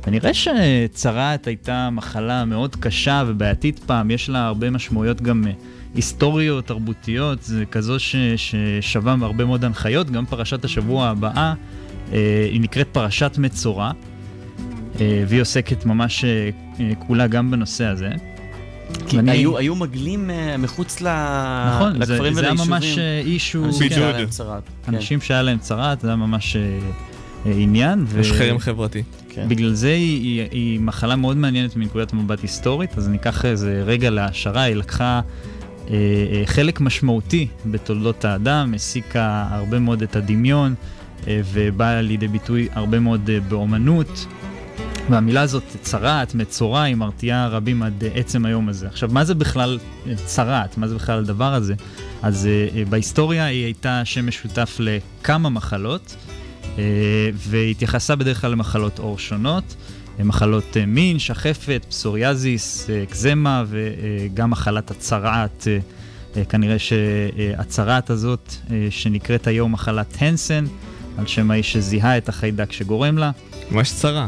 [0.07, 5.51] ונראה שצרעת הייתה מחלה מאוד קשה ובעייתית פעם, יש לה הרבה משמעויות גם אה,
[5.95, 11.53] היסטוריות, תרבותיות, זה כזו ש, ששווה הרבה מאוד הנחיות, גם פרשת השבוע הבאה,
[12.13, 13.91] אה, היא נקראת פרשת מצורע,
[15.01, 16.49] אה, והיא עוסקת ממש אה,
[17.07, 18.09] כולה גם בנושא הזה.
[19.07, 20.29] כי ואני- היו, היו מגלים
[20.59, 21.07] מחוץ ל...
[21.75, 22.71] נכון, זה, לכפרים זה היה וליישובים.
[22.73, 24.95] ממש אישו, אנשים שהיה להם צרת, כן.
[24.95, 26.79] אנשים שהיה להם צרת, זה היה ממש אה,
[27.51, 28.05] עניין.
[28.19, 29.03] יש חרם חברתי.
[29.29, 29.45] כן.
[29.49, 34.09] בגלל זה היא, היא, היא מחלה מאוד מעניינת מנקודת מבט היסטורית, אז ניקח איזה רגע
[34.09, 35.21] להעשרה, היא לקחה
[36.45, 40.75] חלק משמעותי בתולדות האדם, הסיקה הרבה מאוד את הדמיון,
[41.27, 44.25] אה, ובאה לידי ביטוי הרבה מאוד אה, באומנות.
[45.09, 48.87] והמילה הזאת, צרעת, מצורע, היא מרתיעה רבים עד אה, עצם היום הזה.
[48.87, 50.77] עכשיו, מה זה בכלל אה, צרעת?
[50.77, 51.73] מה זה בכלל הדבר הזה?
[52.21, 56.15] אז אה, אה, בהיסטוריה היא הייתה שם משותף לכמה מחלות,
[56.77, 56.83] אה,
[57.33, 59.75] והתייחסה בדרך כלל למחלות עור שונות.
[60.23, 65.67] מחלות אה, מין, שחפת, פסוריאזיס, אה, אקזמה וגם מחלת הצרעת.
[65.67, 65.77] אה,
[66.37, 70.65] אה, כנראה שהצרעת הזאת, אה, שנקראת היום מחלת הנסן,
[71.17, 73.31] על שם האיש שזיהה את החיידק שגורם לה.
[73.71, 74.27] ממש צרה.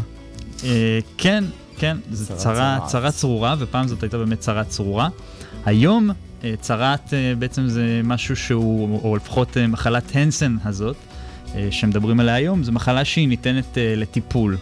[0.64, 1.44] אה, כן,
[1.78, 2.80] כן, זו צרה צרה.
[2.88, 5.10] צרה צרורה, ופעם זאת הייתה באמת צרה צרורה.
[5.66, 6.10] היום
[6.44, 10.96] אה, צרעת אה, בעצם זה משהו שהוא, או לפחות אה, מחלת הנסן הזאת,
[11.56, 14.58] אה, שמדברים עליה היום, זו מחלה שהיא ניתנת אה, לטיפול.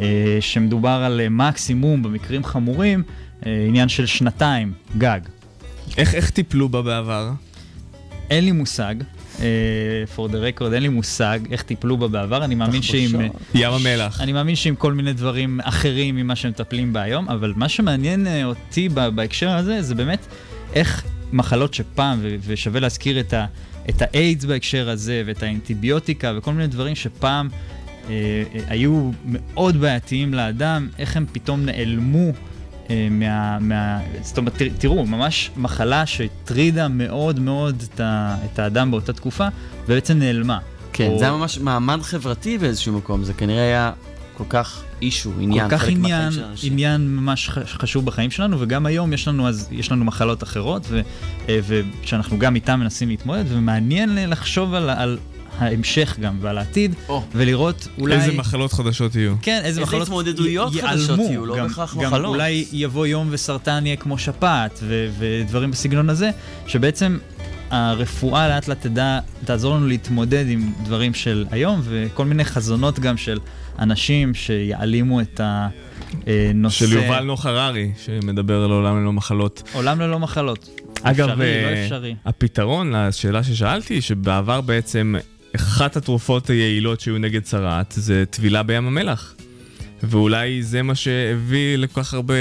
[0.00, 3.02] אה, שמדובר על אה, מקסימום, במקרים חמורים,
[3.46, 5.20] אה, עניין של שנתיים, גג.
[5.98, 7.30] איך, איך טיפלו בה בעבר?
[8.30, 8.94] אין לי מושג.
[10.16, 13.20] for the record, אין לי מושג איך טיפלו בה בעבר, אני מאמין שעם...
[13.54, 14.20] ים המלח.
[14.20, 18.88] אני מאמין שעם כל מיני דברים אחרים ממה שמטפלים בה היום, אבל מה שמעניין אותי
[18.88, 20.26] בהקשר הזה, זה באמת
[20.74, 23.46] איך מחלות שפעם, ושווה להזכיר את, ה-
[23.88, 27.48] את האיידס בהקשר הזה, ואת האנטיביוטיקה, וכל מיני דברים שפעם
[28.68, 32.30] היו מאוד בעייתיים לאדם, איך הם פתאום נעלמו.
[32.90, 38.58] אה, מה, מה, זאת אומרת, תר- תראו, ממש מחלה שהטרידה מאוד מאוד את, ה, את
[38.58, 39.48] האדם באותה תקופה,
[39.84, 40.58] ובעצם נעלמה.
[40.92, 43.92] כן, או- זה היה ממש מעמד חברתי באיזשהו מקום, זה כנראה היה
[44.36, 46.32] כל כך אישו, עניין, כל כך עניין.
[46.62, 51.00] עניין ממש חשוב בחיים שלנו, וגם היום יש לנו, אז, יש לנו מחלות אחרות, ו-
[51.48, 51.58] אה,
[52.02, 55.18] ושאנחנו גם איתן מנסים להתמודד, ומעניין לחשוב על, על
[55.58, 56.94] ההמשך גם ועל העתיד,
[57.34, 58.14] ולראות אולי...
[58.14, 59.34] איזה מחלות חדשות יהיו.
[59.42, 61.18] כן, איזה איזה מחלות התמודדויות י- חדשות.
[61.18, 62.34] יהיו, לא גם, בהכרח גם מחלות.
[62.34, 66.30] אולי יבוא יום וסרטן יהיה כמו שפעת, ו- ודברים בסגנון הזה,
[66.66, 67.18] שבעצם
[67.70, 73.16] הרפואה לאט לאט תדע, תעזור לנו להתמודד עם דברים של היום, וכל מיני חזונות גם
[73.16, 73.38] של
[73.78, 75.40] אנשים שיעלימו את
[76.26, 76.86] הנושא.
[76.86, 79.62] של יובל נוח הררי, שמדבר על עולם ללא מחלות.
[79.72, 80.68] עולם ללא מחלות.
[81.02, 82.14] אגב, אפשרי, לא אה, אפשרי.
[82.26, 85.14] הפתרון לשאלה ששאלתי, שבעבר בעצם
[85.56, 89.34] אחת התרופות היעילות שהיו נגד צרעת זה טבילה בים המלח.
[90.02, 92.34] ואולי זה מה שהביא לכל כך הרבה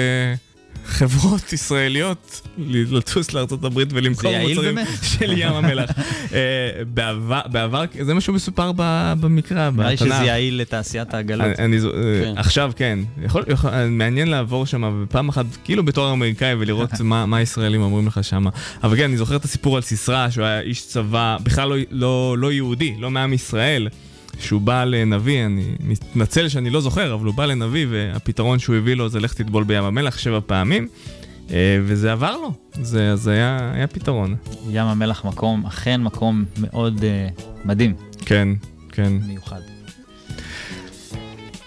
[0.85, 4.77] חברות ישראליות לטוס לארה"ב ולמכור מוצרים?
[5.01, 5.89] של ים המלח.
[6.33, 6.83] אה,
[7.51, 8.71] בעבר, זה מה שמסופר
[9.19, 10.15] במקרא, נראה לי בתנ"ך.
[10.15, 11.47] שזה יעיל לתעשיית העגלות.
[11.47, 11.55] אה,
[12.23, 12.33] כן.
[12.37, 12.99] עכשיו כן,
[13.89, 18.45] מעניין לעבור שם ופעם אחת, כאילו בתור אמריקאי ולראות מה, מה הישראלים אומרים לך שם.
[18.83, 22.35] אבל כן, אני זוכר את הסיפור על סיסרא, שהוא היה איש צבא, בכלל לא, לא,
[22.39, 23.87] לא יהודי, לא מעם ישראל.
[24.39, 28.93] שהוא בא לנביא, אני מתנצל שאני לא זוכר, אבל הוא בא לנביא והפתרון שהוא הביא
[28.93, 30.87] לו זה לך תטבול בים המלח שבע פעמים,
[31.51, 34.35] אה, וזה עבר לו, זה, זה היה, היה פתרון.
[34.69, 37.93] ים המלח מקום, אכן מקום מאוד uh, מדהים.
[38.25, 38.47] כן,
[38.91, 39.13] כן.
[39.27, 39.59] מיוחד.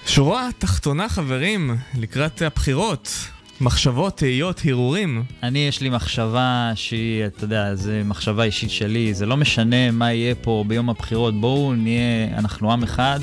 [0.06, 3.28] שורה תחתונה חברים, לקראת הבחירות,
[3.61, 5.24] מחשבות, תהיות, הרהורים.
[5.42, 10.12] אני, יש לי מחשבה שהיא, אתה יודע, זו מחשבה אישית שלי, זה לא משנה מה
[10.12, 13.20] יהיה פה ביום הבחירות, בואו נהיה, אנחנו עם אחד,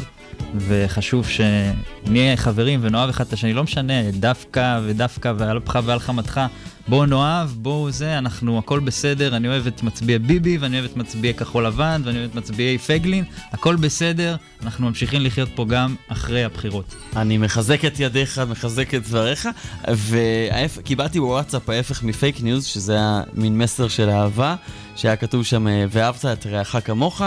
[0.55, 6.41] וחשוב שנהיה חברים ונאהב אחד את השני, לא משנה, דווקא ודווקא ועל אפך ועל חמתך,
[6.87, 10.97] בואו נאהב, בואו זה, אנחנו, הכל בסדר, אני אוהב את מצביעי ביבי, ואני אוהב את
[10.97, 15.95] מצביעי כחול לבן, ואני אוהב את מצביעי פייגלין, הכל בסדר, אנחנו ממשיכים לחיות פה גם
[16.07, 16.95] אחרי הבחירות.
[17.15, 19.49] אני מחזק את ידיך, מחזק את דבריך,
[19.87, 24.55] וקיבלתי בוואטסאפ ההפך מפייק ניוז, שזה היה מין מסר של אהבה,
[24.95, 27.21] שהיה כתוב שם, אה, ואהבת את רעך כמוך,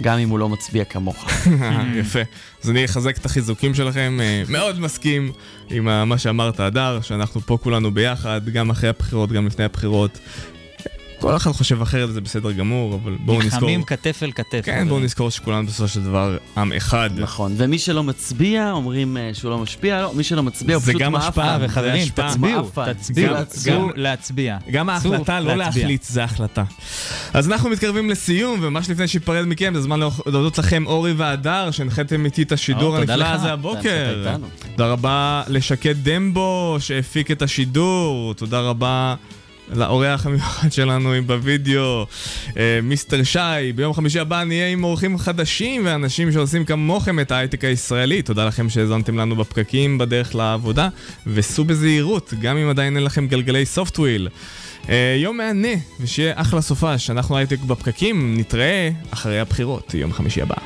[0.00, 1.24] גם אם הוא לא מצביע כמוך.
[2.00, 2.20] יפה.
[2.62, 5.32] אז אני אחזק את החיזוקים שלכם, אה, מאוד מסכים
[5.70, 10.18] עם מה שאמרת, הדר, שאנחנו פה כולנו ביחד, גם אחרי הבחירות, גם לפני הבחירות.
[11.20, 13.54] כל אחד חושב אחרת, זה בסדר גמור, אבל בואו נזכור...
[13.60, 14.60] נלחמים כתף אל כתף.
[14.64, 17.10] כן, בואו נזכור שכולנו בסופו של דבר עם אחד.
[17.16, 20.90] נכון, ומי שלא מצביע, אומרים אה, שהוא לא משפיע, לא, מי שלא מצביע הוא זה
[20.92, 21.26] פשוט גם מעפן.
[21.28, 22.30] השפעה, זה וחברים, השפעה.
[22.30, 22.92] תצביעו, מעפן.
[22.92, 24.58] תצביעו, גם- צאו גם- להצביע.
[24.70, 25.82] גם ההחלטה לא להצביע.
[25.82, 26.64] להחליט, זה החלטה.
[27.34, 32.24] אז אנחנו מתקרבים לסיום, וממש לפני שיפרד מכם, זה זמן להודות לכם, אורי והדר, שהנחיתם
[32.24, 33.24] איתי את השידור הנפלא.
[33.24, 34.24] הזה תודה הבוקר.
[34.76, 38.34] תודה רבה לשקד דמבו, שהפיק את השידור.
[38.34, 39.14] תודה רבה.
[39.72, 42.06] לאורח המיוחד שלנו עם בווידאו,
[42.56, 43.72] אה, Mister שי.
[43.74, 48.22] ביום חמישי הבא נהיה עם אורחים חדשים ואנשים שעושים כמוכם את ההייטק הישראלי.
[48.22, 50.88] תודה לכם שהאזנתם לנו בפקקים בדרך לעבודה,
[51.26, 54.28] וסעו בזהירות, גם אם עדיין אין לכם גלגלי Softwheel.
[54.88, 55.68] אה, יום מהנה,
[56.00, 57.10] ושיהיה אחלה סופש.
[57.10, 60.56] אנחנו הייטק בפקקים, נתראה אחרי הבחירות, יום חמישי הבא.